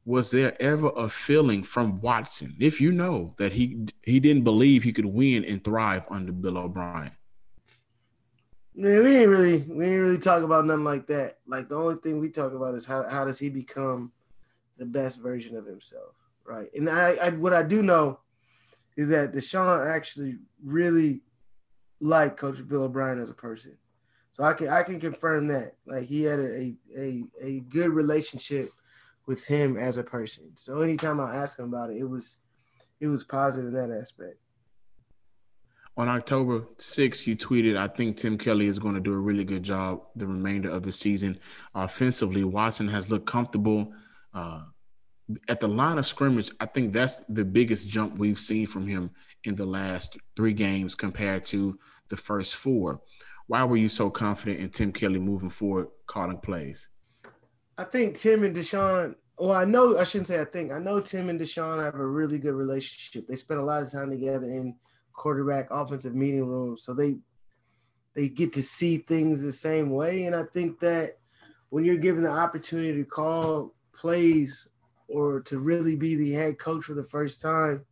was 0.05 0.31
there 0.31 0.61
ever 0.61 0.91
a 0.97 1.09
feeling 1.09 1.63
from 1.63 2.01
Watson, 2.01 2.57
if 2.59 2.81
you 2.81 2.93
know 2.93 3.35
that 3.39 3.53
he 3.53 3.87
he 4.03 4.21
didn't 4.21 4.45
believe 4.45 4.83
he 4.83 4.93
could 4.93 5.05
win 5.05 5.45
and 5.45 5.63
thrive 5.63 6.05
under 6.11 6.33
Bill 6.33 6.59
O'Brien? 6.59 7.13
Man, 8.75 9.05
we 9.05 9.17
ain't 9.17 9.29
really 9.29 9.59
we 9.69 9.87
ain't 9.87 10.03
really 10.03 10.19
talk 10.19 10.43
about 10.43 10.67
nothing 10.67 10.85
like 10.85 11.07
that. 11.09 11.39
Like 11.47 11.69
the 11.69 11.77
only 11.77 11.97
thing 11.97 12.19
we 12.19 12.31
talk 12.31 12.53
about 12.53 12.75
is 12.75 12.87
how 12.87 13.09
how 13.09 13.25
does 13.25 13.39
he 13.39 13.51
become 13.51 14.13
the 14.79 14.87
best 14.87 15.21
version 15.21 15.57
of 15.57 15.67
himself, 15.67 16.15
right? 16.45 16.71
And 16.75 16.89
I, 16.89 17.11
I 17.17 17.31
what 17.31 17.53
I 17.53 17.63
do 17.63 17.83
know 17.83 18.21
is 18.97 19.11
that 19.11 19.33
Deshaun 19.33 19.87
actually 19.87 20.39
really 20.65 21.23
liked 22.01 22.39
Coach 22.39 22.67
Bill 22.67 22.85
O'Brien 22.85 23.21
as 23.21 23.31
a 23.31 23.35
person. 23.35 23.77
So 24.31 24.45
I 24.45 24.55
can 24.55 24.69
I 24.69 24.83
can 24.83 24.99
confirm 24.99 25.49
that. 25.49 25.75
Like 25.87 26.05
he 26.05 26.23
had 26.23 26.39
a 26.39 26.75
a, 26.97 27.25
a 27.43 27.61
good 27.69 27.91
relationship 27.91 28.71
with 29.31 29.45
him 29.45 29.77
as 29.77 29.97
a 29.97 30.03
person. 30.03 30.51
So 30.57 30.81
anytime 30.81 31.21
I 31.21 31.37
ask 31.37 31.57
him 31.57 31.66
about 31.66 31.90
it, 31.90 31.99
it 31.99 32.05
was 32.05 32.38
it 32.99 33.07
was 33.07 33.23
positive 33.23 33.73
in 33.73 33.75
that 33.75 33.97
aspect. 33.97 34.38
On 35.97 36.09
October 36.09 36.62
6th, 36.79 37.29
you 37.29 37.37
tweeted, 37.37 37.77
I 37.77 37.87
think 37.87 38.16
Tim 38.16 38.37
Kelly 38.37 38.66
is 38.66 38.81
going 38.81 38.97
to 38.97 39.01
do 39.01 39.12
a 39.12 39.19
really 39.19 39.45
good 39.45 39.62
job 39.62 40.01
the 40.16 40.27
remainder 40.27 40.69
of 40.69 40.83
the 40.83 40.90
season. 40.90 41.38
Offensively, 41.77 42.43
Watson 42.43 42.88
has 42.88 43.09
looked 43.09 43.27
comfortable. 43.27 43.93
Uh, 44.35 44.62
at 45.49 45.61
the 45.61 45.69
line 45.69 45.99
of 45.99 46.07
scrimmage, 46.07 46.51
I 46.59 46.66
think 46.66 46.93
that's 46.93 47.19
the 47.29 47.45
biggest 47.45 47.88
jump 47.88 48.19
we've 48.19 48.38
seen 48.38 48.66
from 48.66 48.88
him 48.88 49.11
in 49.45 49.55
the 49.55 49.66
last 49.66 50.19
three 50.35 50.55
games 50.55 50.97
compared 50.97 51.45
to 51.45 51.79
the 52.09 52.16
first 52.16 52.57
four. 52.57 53.01
Why 53.47 53.62
were 53.62 53.77
you 53.77 53.88
so 53.88 54.11
confident 54.11 54.59
in 54.59 54.71
Tim 54.71 54.93
Kelly 54.93 55.21
moving 55.21 55.51
forward, 55.51 55.87
calling 56.09 56.38
plays? 56.38 56.88
I 57.81 57.85
think 57.85 58.14
Tim 58.14 58.45
and 58.45 58.55
Deshaun 58.55 59.14
well, 59.38 59.53
I 59.53 59.64
know 59.64 59.97
I 59.97 60.05
shouldn't 60.05 60.29
say 60.29 60.38
I 60.38 60.45
think. 60.45 60.71
I 60.71 60.79
know 60.79 61.01
Tim 61.01 61.31
and 61.31 61.40
Deshaun 61.40 61.83
have 61.83 61.95
a 61.95 62.07
really 62.07 62.38
good 62.38 62.53
relationship. 62.53 63.27
They 63.27 63.37
spend 63.37 63.59
a 63.59 63.64
lot 63.64 63.83
of 63.83 63.90
time 63.90 64.11
together 64.11 64.45
in 64.45 64.77
quarterback 65.14 65.69
offensive 65.71 66.14
meeting 66.14 66.47
rooms, 66.47 66.85
so 66.85 66.93
they 66.93 67.21
they 68.14 68.29
get 68.29 68.53
to 68.53 68.62
see 68.62 68.99
things 68.99 69.40
the 69.40 69.51
same 69.51 69.93
way. 69.93 70.25
And 70.25 70.37
I 70.37 70.43
think 70.53 70.79
that 70.81 71.21
when 71.71 71.87
you're 71.87 71.97
given 71.97 72.23
the 72.23 72.31
opportunity 72.31 73.03
to 73.03 73.09
call 73.09 73.75
plays 73.95 74.69
or 75.09 75.40
to 75.40 75.59
really 75.59 75.97
be 75.97 76.16
the 76.16 76.33
head 76.33 76.59
coach 76.59 76.85
for 76.85 76.95
the 76.95 77.05
first 77.05 77.40
time, 77.40 77.87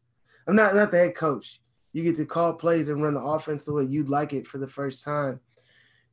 I'm 0.47 0.55
not 0.55 0.75
not 0.75 0.91
the 0.91 0.99
head 0.99 1.15
coach. 1.15 1.63
You 1.95 2.03
get 2.03 2.19
to 2.19 2.27
call 2.27 2.53
plays 2.53 2.91
and 2.91 3.03
run 3.03 3.15
the 3.15 3.23
offense 3.23 3.65
the 3.65 3.73
way 3.73 3.85
you'd 3.85 4.11
like 4.11 4.35
it 4.35 4.47
for 4.47 4.59
the 4.59 4.69
first 4.69 5.03
time. 5.03 5.41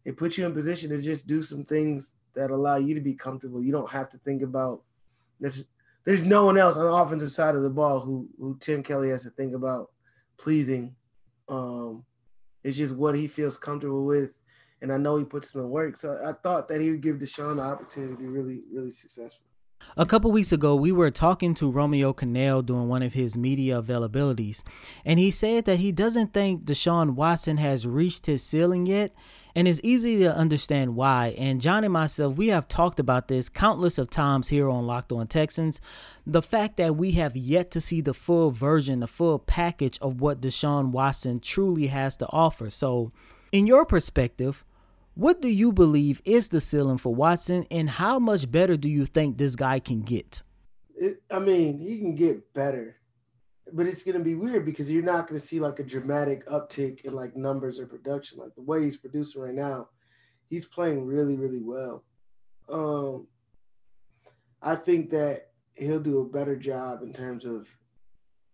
It 0.05 0.15
puts 0.15 0.37
you 0.37 0.45
in 0.45 0.53
position 0.53 0.91
to 0.91 1.01
just 1.01 1.27
do 1.27 1.43
some 1.43 1.65
things 1.65 2.15
that 2.35 2.51
allow 2.51 2.77
you 2.77 2.93
to 2.95 3.01
be 3.01 3.13
comfortable. 3.13 3.63
You 3.63 3.71
don't 3.71 3.89
have 3.91 4.09
to 4.11 4.17
think 4.19 4.41
about 4.41 4.83
there's 5.39 5.65
there's 6.05 6.23
no 6.23 6.45
one 6.45 6.57
else 6.57 6.77
on 6.77 6.85
the 6.85 6.93
offensive 6.93 7.31
side 7.31 7.55
of 7.55 7.63
the 7.63 7.69
ball 7.69 7.99
who 7.99 8.27
who 8.39 8.57
Tim 8.59 8.83
Kelly 8.83 9.09
has 9.09 9.23
to 9.23 9.29
think 9.31 9.53
about 9.53 9.91
pleasing. 10.37 10.95
Um, 11.49 12.05
it's 12.63 12.77
just 12.77 12.95
what 12.95 13.15
he 13.15 13.27
feels 13.27 13.57
comfortable 13.57 14.05
with, 14.05 14.31
and 14.81 14.91
I 14.91 14.97
know 14.97 15.17
he 15.17 15.23
puts 15.23 15.53
in 15.53 15.61
the 15.61 15.67
work. 15.67 15.97
So 15.97 16.19
I 16.25 16.33
thought 16.43 16.67
that 16.69 16.81
he 16.81 16.91
would 16.91 17.01
give 17.01 17.17
Deshaun 17.17 17.57
the 17.57 17.63
opportunity 17.63 18.13
to 18.13 18.19
be 18.19 18.27
really 18.27 18.63
really 18.71 18.91
successful. 18.91 19.45
A 19.97 20.05
couple 20.05 20.31
weeks 20.31 20.51
ago, 20.51 20.75
we 20.75 20.91
were 20.91 21.11
talking 21.11 21.53
to 21.55 21.69
Romeo 21.69 22.13
Crennel 22.13 22.65
during 22.65 22.87
one 22.87 23.03
of 23.03 23.13
his 23.13 23.37
media 23.37 23.81
availabilities, 23.81 24.63
and 25.03 25.19
he 25.19 25.29
said 25.31 25.65
that 25.65 25.79
he 25.79 25.91
doesn't 25.91 26.33
think 26.33 26.63
Deshaun 26.63 27.11
Watson 27.11 27.57
has 27.57 27.85
reached 27.85 28.25
his 28.25 28.41
ceiling 28.41 28.85
yet, 28.85 29.13
and 29.55 29.67
it's 29.67 29.79
easy 29.83 30.19
to 30.19 30.35
understand 30.35 30.95
why. 30.95 31.33
And 31.37 31.61
John 31.61 31.83
and 31.83 31.93
myself, 31.93 32.35
we 32.35 32.49
have 32.49 32.67
talked 32.67 32.99
about 32.99 33.27
this 33.29 33.47
countless 33.49 33.97
of 33.97 34.09
times 34.09 34.49
here 34.49 34.69
on 34.69 34.85
Locked 34.85 35.11
On 35.11 35.25
Texans. 35.27 35.79
The 36.27 36.41
fact 36.41 36.77
that 36.77 36.95
we 36.97 37.11
have 37.11 37.35
yet 37.37 37.71
to 37.71 37.81
see 37.81 38.01
the 38.01 38.13
full 38.13 38.51
version, 38.51 38.99
the 38.99 39.07
full 39.07 39.39
package 39.39 39.97
of 40.01 40.19
what 40.19 40.41
Deshaun 40.41 40.91
Watson 40.91 41.39
truly 41.39 41.87
has 41.87 42.17
to 42.17 42.27
offer. 42.31 42.69
So, 42.69 43.11
in 43.51 43.65
your 43.65 43.85
perspective, 43.85 44.65
What 45.17 45.41
do 45.41 45.47
you 45.47 45.71
believe 45.71 46.21
is 46.25 46.49
the 46.49 46.59
ceiling 46.59 46.97
for 46.97 47.15
Watson, 47.15 47.65
and 47.71 47.89
how 47.89 48.19
much 48.19 48.51
better 48.51 48.75
do 48.75 48.89
you 48.89 49.05
think 49.05 49.37
this 49.37 49.55
guy 49.55 49.79
can 49.79 50.01
get? 50.01 50.43
It, 50.93 51.23
I 51.31 51.39
mean, 51.39 51.79
he 51.79 51.99
can 51.99 52.15
get 52.15 52.53
better, 52.53 52.97
but 53.73 53.87
it's 53.87 54.03
going 54.03 54.17
to 54.17 54.23
be 54.23 54.35
weird 54.35 54.65
because 54.65 54.91
you're 54.91 55.03
not 55.03 55.27
going 55.27 55.39
to 55.39 55.45
see 55.45 55.59
like 55.59 55.79
a 55.79 55.83
dramatic 55.83 56.45
uptick 56.47 57.01
in 57.01 57.13
like 57.13 57.35
numbers 57.35 57.79
or 57.79 57.87
production. 57.87 58.39
Like 58.39 58.53
the 58.55 58.61
way 58.61 58.83
he's 58.83 58.97
producing 58.97 59.41
right 59.41 59.53
now, 59.53 59.89
he's 60.49 60.65
playing 60.65 61.05
really, 61.05 61.35
really 61.35 61.61
well. 61.61 62.03
Um, 62.69 63.27
I 64.61 64.75
think 64.75 65.09
that 65.11 65.51
he'll 65.75 65.99
do 65.99 66.19
a 66.19 66.25
better 66.25 66.55
job 66.55 67.01
in 67.01 67.13
terms 67.13 67.45
of 67.45 67.67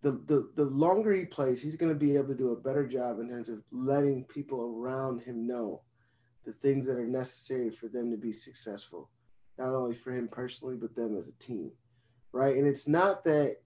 the, 0.02 0.12
the, 0.26 0.50
the 0.56 0.64
longer 0.64 1.12
he 1.12 1.24
plays, 1.24 1.62
he's 1.62 1.76
going 1.76 1.92
to 1.92 1.98
be 1.98 2.16
able 2.16 2.28
to 2.28 2.34
do 2.34 2.50
a 2.50 2.60
better 2.60 2.86
job 2.86 3.20
in 3.20 3.28
terms 3.28 3.48
of 3.48 3.62
letting 3.70 4.24
people 4.24 4.60
around 4.76 5.22
him 5.22 5.46
know 5.46 5.82
the 6.44 6.52
things 6.52 6.86
that 6.86 6.98
are 6.98 7.06
necessary 7.06 7.70
for 7.70 7.86
them 7.86 8.10
to 8.10 8.16
be 8.16 8.32
successful, 8.32 9.08
not 9.58 9.72
only 9.72 9.94
for 9.94 10.10
him 10.10 10.26
personally, 10.26 10.76
but 10.76 10.96
them 10.96 11.16
as 11.16 11.28
a 11.28 11.32
team, 11.32 11.70
right? 12.32 12.56
And 12.56 12.66
it's 12.66 12.88
not 12.88 13.24
that 13.24 13.58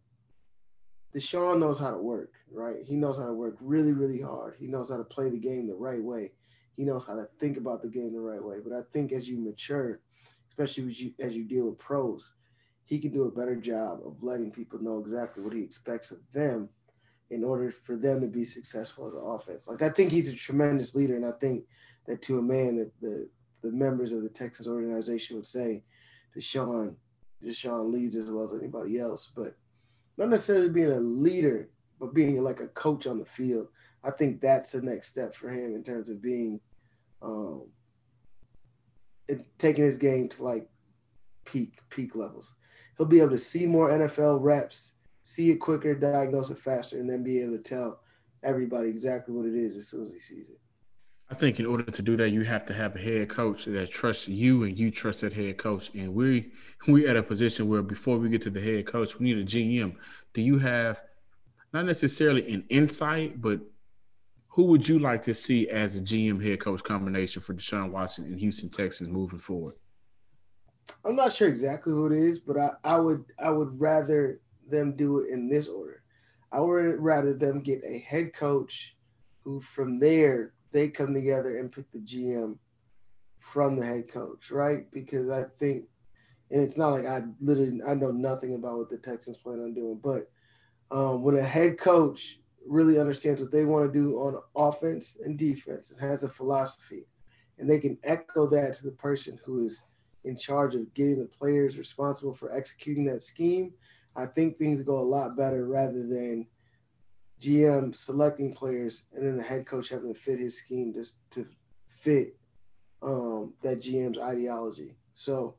Deshaun 1.16 1.58
knows 1.58 1.78
how 1.78 1.90
to 1.90 1.96
work, 1.96 2.34
right? 2.52 2.76
He 2.84 2.94
knows 2.94 3.16
how 3.16 3.24
to 3.24 3.32
work 3.32 3.56
really, 3.60 3.92
really 3.92 4.20
hard. 4.20 4.56
He 4.58 4.66
knows 4.66 4.90
how 4.90 4.98
to 4.98 5.04
play 5.04 5.30
the 5.30 5.38
game 5.38 5.66
the 5.66 5.74
right 5.74 6.02
way. 6.02 6.32
He 6.76 6.84
knows 6.84 7.06
how 7.06 7.14
to 7.14 7.26
think 7.40 7.56
about 7.56 7.82
the 7.82 7.88
game 7.88 8.12
the 8.12 8.20
right 8.20 8.42
way. 8.42 8.56
But 8.62 8.74
I 8.74 8.82
think 8.92 9.12
as 9.12 9.26
you 9.26 9.38
mature, 9.38 10.00
especially 10.48 10.90
as 10.90 11.00
you, 11.00 11.14
as 11.18 11.34
you 11.34 11.44
deal 11.44 11.70
with 11.70 11.78
pros, 11.78 12.34
he 12.84 12.98
can 12.98 13.12
do 13.12 13.24
a 13.24 13.30
better 13.30 13.56
job 13.56 14.00
of 14.04 14.22
letting 14.22 14.50
people 14.50 14.82
know 14.82 14.98
exactly 14.98 15.42
what 15.42 15.54
he 15.54 15.62
expects 15.62 16.10
of 16.10 16.18
them 16.34 16.68
in 17.30 17.42
order 17.42 17.70
for 17.70 17.96
them 17.96 18.20
to 18.20 18.26
be 18.26 18.44
successful 18.44 19.08
as 19.08 19.14
an 19.14 19.22
offense. 19.24 19.66
Like 19.66 19.80
I 19.80 19.88
think 19.88 20.12
he's 20.12 20.28
a 20.28 20.34
tremendous 20.34 20.94
leader, 20.94 21.16
and 21.16 21.24
I 21.24 21.32
think 21.40 21.64
that 22.06 22.20
to 22.22 22.38
a 22.38 22.42
man 22.42 22.76
that 22.76 22.92
the 23.00 23.28
the 23.62 23.72
members 23.72 24.12
of 24.12 24.22
the 24.22 24.28
Texans 24.28 24.68
organization 24.68 25.34
would 25.34 25.46
say 25.46 25.82
Deshaun, 26.36 26.96
Deshaun 27.42 27.90
leads 27.90 28.14
as 28.14 28.30
well 28.30 28.44
as 28.44 28.52
anybody 28.52 29.00
else, 29.00 29.32
but 29.34 29.56
not 30.16 30.28
necessarily 30.28 30.68
being 30.68 30.92
a 30.92 31.00
leader, 31.00 31.70
but 32.00 32.14
being 32.14 32.42
like 32.42 32.60
a 32.60 32.68
coach 32.68 33.06
on 33.06 33.18
the 33.18 33.24
field. 33.24 33.68
I 34.04 34.10
think 34.10 34.40
that's 34.40 34.72
the 34.72 34.82
next 34.82 35.08
step 35.08 35.34
for 35.34 35.48
him 35.48 35.74
in 35.74 35.82
terms 35.82 36.08
of 36.08 36.22
being 36.22 36.60
um, 37.22 37.68
taking 39.58 39.84
his 39.84 39.98
game 39.98 40.28
to 40.28 40.44
like 40.44 40.68
peak 41.44 41.78
peak 41.90 42.16
levels 42.16 42.54
he'll 42.96 43.06
be 43.06 43.20
able 43.20 43.30
to 43.30 43.38
see 43.38 43.66
more 43.66 43.90
NFL 43.90 44.42
reps, 44.42 44.92
see 45.24 45.50
it 45.50 45.56
quicker, 45.56 45.94
diagnose 45.94 46.50
it 46.50 46.58
faster, 46.58 46.98
and 46.98 47.08
then 47.08 47.22
be 47.22 47.40
able 47.40 47.56
to 47.56 47.62
tell 47.62 48.00
everybody 48.42 48.88
exactly 48.88 49.34
what 49.34 49.46
it 49.46 49.54
is 49.54 49.76
as 49.76 49.88
soon 49.88 50.06
as 50.06 50.12
he 50.12 50.20
sees 50.20 50.48
it. 50.48 50.58
I 51.28 51.34
think 51.34 51.58
in 51.58 51.66
order 51.66 51.82
to 51.82 52.02
do 52.02 52.14
that, 52.16 52.30
you 52.30 52.42
have 52.44 52.64
to 52.66 52.74
have 52.74 52.94
a 52.94 52.98
head 53.00 53.28
coach 53.28 53.64
that 53.64 53.90
trusts 53.90 54.28
you 54.28 54.62
and 54.62 54.78
you 54.78 54.92
trust 54.92 55.22
that 55.22 55.32
head 55.32 55.58
coach. 55.58 55.90
And 55.94 56.14
we 56.14 56.52
we 56.88 57.08
at 57.08 57.16
a 57.16 57.22
position 57.22 57.68
where 57.68 57.82
before 57.82 58.18
we 58.18 58.28
get 58.28 58.42
to 58.42 58.50
the 58.50 58.60
head 58.60 58.86
coach, 58.86 59.18
we 59.18 59.24
need 59.24 59.38
a 59.38 59.44
GM. 59.44 59.96
Do 60.34 60.40
you 60.40 60.58
have 60.58 61.02
not 61.72 61.84
necessarily 61.84 62.52
an 62.52 62.64
insight, 62.68 63.40
but 63.40 63.60
who 64.48 64.64
would 64.64 64.88
you 64.88 64.98
like 65.00 65.20
to 65.22 65.34
see 65.34 65.68
as 65.68 65.96
a 65.96 66.00
GM 66.00 66.42
head 66.42 66.60
coach 66.60 66.82
combination 66.82 67.42
for 67.42 67.54
Deshaun 67.54 67.90
Watson 67.90 68.24
and 68.24 68.38
Houston 68.38 68.70
Texans 68.70 69.10
moving 69.10 69.38
forward? 69.38 69.74
I'm 71.04 71.16
not 71.16 71.32
sure 71.32 71.48
exactly 71.48 71.92
who 71.92 72.06
it 72.06 72.12
is, 72.12 72.38
but 72.38 72.56
I, 72.56 72.70
I 72.84 72.98
would 72.98 73.24
I 73.38 73.50
would 73.50 73.78
rather 73.80 74.40
them 74.68 74.96
do 74.96 75.18
it 75.18 75.30
in 75.30 75.48
this 75.48 75.68
order. 75.68 76.02
I 76.52 76.60
would 76.60 77.00
rather 77.00 77.34
them 77.34 77.60
get 77.60 77.82
a 77.84 77.98
head 77.98 78.32
coach 78.32 78.96
who 79.42 79.60
from 79.60 79.98
there 79.98 80.54
they 80.72 80.88
come 80.88 81.14
together 81.14 81.58
and 81.58 81.72
pick 81.72 81.90
the 81.92 81.98
GM 81.98 82.58
from 83.38 83.76
the 83.76 83.86
head 83.86 84.08
coach, 84.08 84.50
right? 84.50 84.90
Because 84.92 85.30
I 85.30 85.44
think 85.58 85.84
and 86.50 86.62
it's 86.62 86.76
not 86.76 86.90
like 86.90 87.06
I 87.06 87.24
literally 87.40 87.80
I 87.86 87.94
know 87.94 88.12
nothing 88.12 88.54
about 88.54 88.78
what 88.78 88.90
the 88.90 88.98
Texans 88.98 89.36
plan 89.36 89.60
on 89.60 89.74
doing, 89.74 90.00
but 90.02 90.30
um, 90.90 91.22
when 91.22 91.36
a 91.36 91.42
head 91.42 91.78
coach 91.78 92.38
really 92.66 92.98
understands 92.98 93.40
what 93.40 93.52
they 93.52 93.64
want 93.64 93.92
to 93.92 93.98
do 93.98 94.16
on 94.16 94.40
offense 94.56 95.16
and 95.24 95.38
defense 95.38 95.90
and 95.90 96.00
has 96.00 96.22
a 96.22 96.28
philosophy, 96.28 97.06
and 97.58 97.68
they 97.68 97.80
can 97.80 97.98
echo 98.04 98.46
that 98.48 98.74
to 98.74 98.84
the 98.84 98.92
person 98.92 99.38
who 99.44 99.64
is 99.64 99.84
in 100.24 100.36
charge 100.36 100.74
of 100.74 100.92
getting 100.94 101.18
the 101.18 101.26
players 101.26 101.78
responsible 101.78 102.34
for 102.34 102.52
executing 102.52 103.04
that 103.04 103.22
scheme, 103.22 103.72
I 104.16 104.26
think 104.26 104.58
things 104.58 104.82
go 104.82 104.98
a 104.98 105.00
lot 105.00 105.36
better 105.36 105.66
rather 105.66 106.06
than 106.06 106.46
GM 107.40 107.94
selecting 107.94 108.54
players 108.54 109.04
and 109.14 109.26
then 109.26 109.36
the 109.36 109.42
head 109.42 109.66
coach 109.66 109.88
having 109.90 110.12
to 110.12 110.18
fit 110.18 110.38
his 110.38 110.58
scheme 110.58 110.92
to, 110.94 111.04
to 111.30 111.46
fit 111.98 112.36
um, 113.02 113.54
that 113.62 113.80
GM's 113.80 114.18
ideology. 114.18 114.96
So 115.14 115.56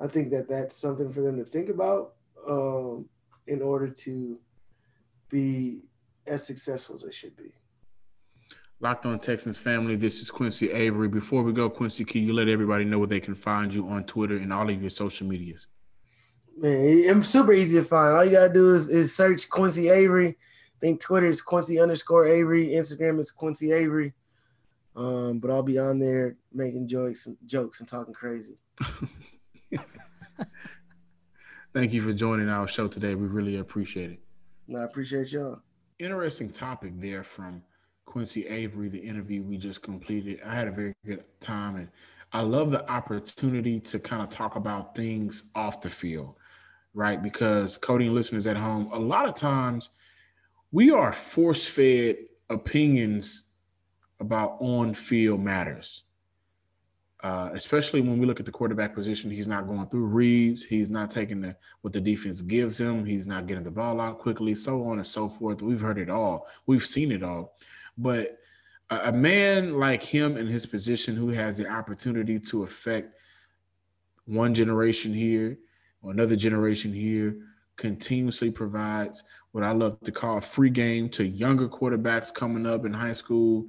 I 0.00 0.06
think 0.06 0.30
that 0.30 0.48
that's 0.48 0.76
something 0.76 1.12
for 1.12 1.20
them 1.20 1.38
to 1.38 1.44
think 1.44 1.68
about 1.70 2.14
um, 2.48 3.08
in 3.46 3.62
order 3.62 3.88
to 3.88 4.38
be 5.28 5.80
as 6.26 6.46
successful 6.46 6.96
as 6.96 7.02
they 7.02 7.12
should 7.12 7.36
be. 7.36 7.52
Locked 8.80 9.06
on 9.06 9.18
Texans 9.18 9.58
family, 9.58 9.96
this 9.96 10.20
is 10.20 10.30
Quincy 10.30 10.70
Avery. 10.70 11.08
Before 11.08 11.42
we 11.42 11.52
go, 11.52 11.68
Quincy, 11.68 12.04
can 12.04 12.22
you 12.22 12.32
let 12.32 12.48
everybody 12.48 12.84
know 12.84 12.98
where 12.98 13.08
they 13.08 13.18
can 13.18 13.34
find 13.34 13.74
you 13.74 13.88
on 13.88 14.04
Twitter 14.04 14.36
and 14.36 14.52
all 14.52 14.70
of 14.70 14.80
your 14.80 14.90
social 14.90 15.26
medias? 15.26 15.66
Man, 16.56 17.08
I'm 17.08 17.24
super 17.24 17.52
easy 17.52 17.78
to 17.78 17.84
find. 17.84 18.14
All 18.14 18.24
you 18.24 18.32
gotta 18.32 18.52
do 18.52 18.74
is, 18.74 18.88
is 18.88 19.14
search 19.14 19.48
Quincy 19.48 19.88
Avery. 19.88 20.36
I 20.78 20.80
think 20.80 21.00
Twitter 21.00 21.26
is 21.26 21.42
Quincy 21.42 21.80
underscore 21.80 22.28
Avery. 22.28 22.68
Instagram 22.68 23.18
is 23.18 23.32
Quincy 23.32 23.72
Avery. 23.72 24.12
Um, 24.94 25.40
but 25.40 25.50
I'll 25.50 25.64
be 25.64 25.76
on 25.76 25.98
there 25.98 26.36
making 26.52 26.86
jokes 26.86 27.26
and 27.26 27.36
jokes 27.46 27.80
and 27.80 27.88
talking 27.88 28.14
crazy. 28.14 28.58
Thank 31.74 31.92
you 31.92 32.00
for 32.00 32.12
joining 32.12 32.48
our 32.48 32.68
show 32.68 32.86
today. 32.86 33.16
We 33.16 33.26
really 33.26 33.56
appreciate 33.56 34.12
it. 34.12 34.20
I 34.76 34.84
appreciate 34.84 35.32
y'all. 35.32 35.62
Interesting 35.98 36.50
topic 36.50 36.92
there 37.00 37.24
from 37.24 37.60
Quincy 38.04 38.46
Avery, 38.46 38.88
the 38.88 38.98
interview 38.98 39.42
we 39.42 39.56
just 39.56 39.82
completed. 39.82 40.40
I 40.46 40.54
had 40.54 40.68
a 40.68 40.72
very 40.72 40.94
good 41.04 41.24
time 41.40 41.74
and 41.74 41.88
I 42.32 42.42
love 42.42 42.70
the 42.70 42.88
opportunity 42.88 43.80
to 43.80 43.98
kind 43.98 44.22
of 44.22 44.28
talk 44.28 44.54
about 44.54 44.94
things 44.94 45.50
off 45.56 45.80
the 45.80 45.90
field, 45.90 46.36
right? 46.94 47.20
Because 47.20 47.76
coding 47.76 48.14
listeners 48.14 48.46
at 48.46 48.56
home, 48.56 48.88
a 48.92 48.98
lot 48.98 49.26
of 49.26 49.34
times 49.34 49.90
we 50.70 50.90
are 50.90 51.12
force 51.12 51.68
fed 51.68 52.16
opinions 52.50 53.52
about 54.20 54.56
on 54.60 54.94
field 54.94 55.40
matters. 55.40 56.04
Uh, 57.20 57.50
especially 57.52 58.00
when 58.00 58.18
we 58.18 58.26
look 58.26 58.38
at 58.38 58.46
the 58.46 58.52
quarterback 58.52 58.94
position, 58.94 59.28
he's 59.28 59.48
not 59.48 59.66
going 59.66 59.88
through 59.88 60.06
reads. 60.06 60.62
He's 60.62 60.88
not 60.88 61.10
taking 61.10 61.40
the, 61.40 61.56
what 61.80 61.92
the 61.92 62.00
defense 62.00 62.42
gives 62.42 62.80
him. 62.80 63.04
He's 63.04 63.26
not 63.26 63.46
getting 63.46 63.64
the 63.64 63.72
ball 63.72 64.00
out 64.00 64.20
quickly, 64.20 64.54
so 64.54 64.84
on 64.84 64.98
and 64.98 65.06
so 65.06 65.28
forth. 65.28 65.60
We've 65.60 65.80
heard 65.80 65.98
it 65.98 66.10
all. 66.10 66.46
We've 66.66 66.84
seen 66.84 67.10
it 67.10 67.24
all. 67.24 67.56
But 67.96 68.38
a, 68.90 69.08
a 69.08 69.12
man 69.12 69.80
like 69.80 70.02
him 70.02 70.36
in 70.36 70.46
his 70.46 70.64
position 70.64 71.16
who 71.16 71.30
has 71.30 71.58
the 71.58 71.68
opportunity 71.68 72.38
to 72.38 72.62
affect 72.62 73.18
one 74.26 74.54
generation 74.54 75.12
here 75.12 75.58
or 76.02 76.12
another 76.12 76.36
generation 76.36 76.92
here 76.92 77.38
continuously 77.78 78.50
provides 78.50 79.24
what 79.52 79.64
I 79.64 79.72
love 79.72 79.98
to 80.00 80.12
call 80.12 80.40
free 80.40 80.68
game 80.68 81.08
to 81.10 81.24
younger 81.24 81.68
quarterbacks 81.68 82.34
coming 82.34 82.66
up 82.66 82.84
in 82.84 82.92
high 82.92 83.14
school, 83.14 83.66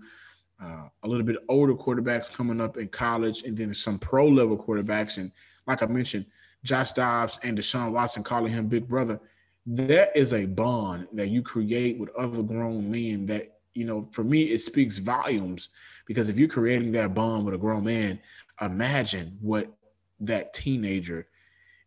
uh, 0.62 0.90
a 1.04 1.08
little 1.08 1.26
bit 1.26 1.38
older 1.48 1.74
quarterbacks 1.74 2.34
coming 2.34 2.60
up 2.60 2.76
in 2.76 2.90
college, 2.90 3.44
and 3.44 3.56
then 3.56 3.74
some 3.74 3.98
pro 3.98 4.28
level 4.28 4.58
quarterbacks. 4.58 5.18
And 5.18 5.32
like 5.68 5.82
I 5.82 5.86
mentioned, 5.86 6.26
Josh 6.66 6.92
Dobbs 6.92 7.40
and 7.44 7.58
Deshaun 7.58 7.92
Watson 7.92 8.24
calling 8.24 8.52
him 8.52 8.68
big 8.68 8.88
brother. 8.88 9.22
That 9.66 10.18
is 10.18 10.34
a 10.34 10.46
bond 10.46 11.08
that 11.14 11.30
you 11.30 11.42
create 11.42 11.98
with 12.00 12.10
other 12.18 12.44
grown 12.44 12.92
men 12.92 13.26
that 13.28 13.60
you 13.76 13.86
know, 13.86 14.10
for 14.12 14.24
me, 14.24 14.44
it 14.44 14.58
speaks 14.58 14.98
volumes 14.98 15.70
because 16.06 16.28
if 16.28 16.38
you're 16.38 16.50
creating 16.50 16.92
that 16.94 17.14
bond 17.14 17.46
with 17.46 17.54
a 17.54 17.58
grown 17.58 17.84
man, 17.84 18.20
imagine 18.60 19.38
what 19.40 19.72
that 20.20 20.52
teenager 20.52 21.28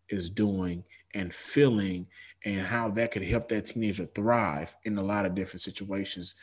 is 0.08 0.30
doing 0.30 0.84
and 1.14 1.32
feeling 1.32 2.06
and 2.44 2.60
how 2.60 2.90
that 2.90 3.10
could 3.10 3.22
help 3.22 3.48
that 3.48 3.66
teenager 3.66 4.06
thrive 4.06 4.74
in 4.84 4.98
a 4.98 5.02
lot 5.02 5.26
of 5.26 5.34
different 5.34 5.60
situations. 5.60 6.34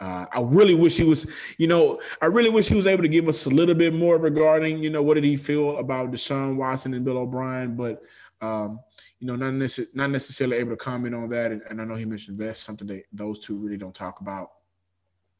Uh, 0.00 0.26
I 0.32 0.40
really 0.40 0.74
wish 0.74 0.96
he 0.96 1.04
was, 1.04 1.30
you 1.56 1.68
know, 1.68 2.00
I 2.20 2.26
really 2.26 2.50
wish 2.50 2.68
he 2.68 2.74
was 2.74 2.86
able 2.86 3.02
to 3.02 3.08
give 3.08 3.28
us 3.28 3.46
a 3.46 3.50
little 3.50 3.74
bit 3.74 3.94
more 3.94 4.18
regarding, 4.18 4.82
you 4.82 4.90
know, 4.90 5.02
what 5.02 5.14
did 5.14 5.24
he 5.24 5.36
feel 5.36 5.78
about 5.78 6.10
Deshaun 6.10 6.56
Watson 6.56 6.94
and 6.94 7.04
Bill 7.04 7.18
O'Brien, 7.18 7.76
but 7.76 8.02
um, 8.40 8.80
you 9.20 9.26
know, 9.26 9.36
not, 9.36 9.52
necess- 9.54 9.94
not 9.94 10.10
necessarily 10.10 10.56
able 10.56 10.70
to 10.70 10.76
comment 10.76 11.14
on 11.14 11.28
that. 11.28 11.52
And, 11.52 11.62
and 11.70 11.80
I 11.80 11.84
know 11.84 11.94
he 11.94 12.04
mentioned 12.04 12.38
that's 12.38 12.58
something 12.58 12.88
that 12.88 13.04
those 13.12 13.38
two 13.38 13.56
really 13.56 13.76
don't 13.76 13.94
talk 13.94 14.20
about 14.20 14.50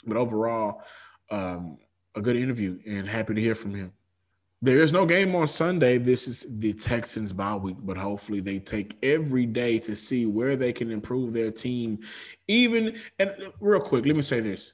but 0.06 0.16
overall, 0.16 0.82
um, 1.30 1.78
a 2.14 2.20
good 2.20 2.36
interview 2.36 2.78
and 2.86 3.08
happy 3.08 3.34
to 3.34 3.40
hear 3.40 3.54
from 3.54 3.74
him. 3.74 3.92
There 4.64 4.78
is 4.78 4.94
no 4.94 5.04
game 5.04 5.34
on 5.34 5.46
Sunday. 5.46 5.98
This 5.98 6.26
is 6.26 6.46
the 6.48 6.72
Texans 6.72 7.34
bye 7.34 7.54
week, 7.54 7.76
but 7.82 7.98
hopefully 7.98 8.40
they 8.40 8.58
take 8.58 8.96
every 9.02 9.44
day 9.44 9.78
to 9.80 9.94
see 9.94 10.24
where 10.24 10.56
they 10.56 10.72
can 10.72 10.90
improve 10.90 11.34
their 11.34 11.50
team. 11.50 11.98
Even 12.48 12.96
and 13.18 13.30
real 13.60 13.78
quick, 13.78 14.06
let 14.06 14.16
me 14.16 14.22
say 14.22 14.40
this. 14.40 14.72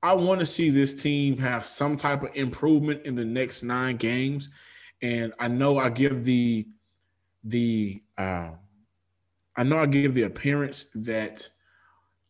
I 0.00 0.12
want 0.12 0.38
to 0.38 0.46
see 0.46 0.70
this 0.70 0.94
team 0.94 1.36
have 1.38 1.64
some 1.64 1.96
type 1.96 2.22
of 2.22 2.30
improvement 2.36 3.04
in 3.04 3.16
the 3.16 3.24
next 3.24 3.64
nine 3.64 3.96
games. 3.96 4.48
And 5.02 5.32
I 5.40 5.48
know 5.48 5.76
I 5.76 5.90
give 5.90 6.22
the 6.22 6.68
the 7.42 8.00
uh, 8.16 8.50
I 9.56 9.64
know 9.64 9.80
I 9.80 9.86
give 9.86 10.14
the 10.14 10.22
appearance 10.22 10.86
that 10.94 11.48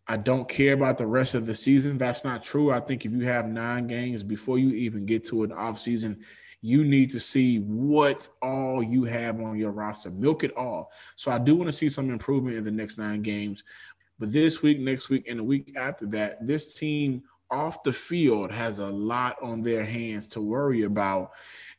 I 0.09 0.16
don't 0.16 0.48
care 0.48 0.72
about 0.72 0.96
the 0.96 1.07
rest 1.07 1.35
of 1.35 1.44
the 1.44 1.55
season. 1.55 1.98
That's 1.98 2.25
not 2.25 2.42
true. 2.42 2.72
I 2.72 2.81
think 2.81 3.05
if 3.05 3.12
you 3.12 3.27
have 3.27 3.48
nine 3.48 3.87
games 3.87 4.22
before 4.22 4.59
you 4.59 4.70
even 4.70 5.05
get 5.05 5.27
to 5.27 5.42
an 5.42 5.53
off 5.53 5.79
season, 5.79 6.25
you 6.62 6.85
need 6.85 7.11
to 7.11 7.20
see 7.20 7.59
what 7.59 8.29
all 8.40 8.83
you 8.83 9.05
have 9.05 9.40
on 9.40 9.59
your 9.59 9.72
roster. 9.72 10.11
Milk 10.11 10.44
it 10.44 10.57
all. 10.57 10.92
So 11.16 11.33
I 11.33 11.38
do 11.38 11.57
want 11.57 11.68
to 11.68 11.72
see 11.72 11.88
some 11.88 12.09
improvement 12.09 12.57
in 12.57 12.64
the 12.64 12.70
next 12.70 12.98
nine 12.98 13.20
games. 13.20 13.64
But 14.18 14.33
this 14.33 14.62
week, 14.62 14.79
next 14.79 15.09
week, 15.09 15.27
and 15.29 15.40
the 15.40 15.44
week 15.44 15.75
after 15.77 16.07
that, 16.07 16.46
this 16.46 16.75
team 16.75 17.25
off 17.51 17.83
the 17.83 17.92
field 17.92 18.53
has 18.53 18.79
a 18.79 18.87
lot 18.88 19.37
on 19.42 19.61
their 19.61 19.85
hands 19.85 20.29
to 20.29 20.40
worry 20.40 20.83
about 20.83 21.33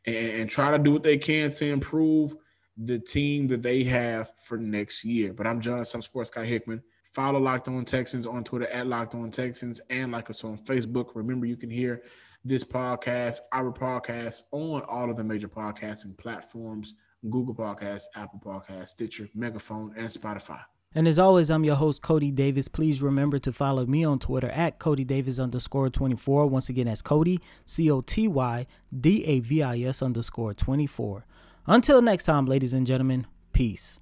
and, 0.05 0.15
and 0.15 0.49
try 0.49 0.69
to 0.69 0.77
do 0.77 0.91
what 0.91 1.01
they 1.01 1.17
can 1.17 1.49
to 1.51 1.65
improve 1.65 2.35
the 2.77 2.99
team 2.99 3.47
that 3.47 3.61
they 3.61 3.83
have 3.83 4.31
for 4.37 4.57
next 4.57 5.05
year. 5.05 5.31
But 5.31 5.47
I'm 5.47 5.61
John, 5.61 5.85
some 5.85 6.01
sports 6.01 6.29
guy 6.29 6.45
Hickman. 6.45 6.83
Follow 7.13 7.39
Locked 7.39 7.67
On 7.67 7.85
Texans 7.85 8.25
on 8.25 8.43
Twitter 8.43 8.67
at 8.67 8.87
Locked 8.87 9.13
On 9.13 9.29
Texans 9.29 9.79
and 9.91 10.11
like 10.11 10.31
us 10.31 10.43
on 10.43 10.57
Facebook. 10.57 11.11
Remember, 11.13 11.45
you 11.45 11.55
can 11.55 11.69
hear 11.69 12.01
this 12.43 12.63
podcast, 12.63 13.37
our 13.51 13.71
podcast, 13.71 14.43
on 14.51 14.81
all 14.81 15.11
of 15.11 15.15
the 15.15 15.23
major 15.23 15.47
podcasting 15.47 16.17
platforms 16.17 16.95
Google 17.29 17.55
Podcasts, 17.55 18.05
Apple 18.15 18.41
Podcasts, 18.43 18.89
Stitcher, 18.89 19.29
Megaphone, 19.33 19.93
and 19.95 20.07
Spotify. 20.07 20.59
And 20.95 21.07
as 21.07 21.17
always, 21.17 21.49
I'm 21.49 21.63
your 21.63 21.75
host, 21.75 22.01
Coty 22.01 22.33
Davis. 22.33 22.67
Please 22.67 23.01
remember 23.01 23.39
to 23.39 23.53
follow 23.53 23.85
me 23.85 24.03
on 24.03 24.19
Twitter 24.19 24.49
at 24.49 24.79
Coty 24.79 25.07
Davis 25.07 25.39
underscore 25.39 25.89
24. 25.89 26.47
Once 26.47 26.67
again, 26.67 26.87
that's 26.87 27.01
Coty, 27.01 27.39
C 27.63 27.89
O 27.89 28.01
T 28.01 28.27
Y 28.27 28.65
D 28.99 29.23
A 29.25 29.39
V 29.39 29.63
I 29.63 29.79
S 29.79 30.01
underscore 30.01 30.53
24. 30.53 31.25
Until 31.65 32.01
next 32.01 32.25
time, 32.25 32.45
ladies 32.45 32.73
and 32.73 32.85
gentlemen, 32.85 33.25
peace. 33.53 34.01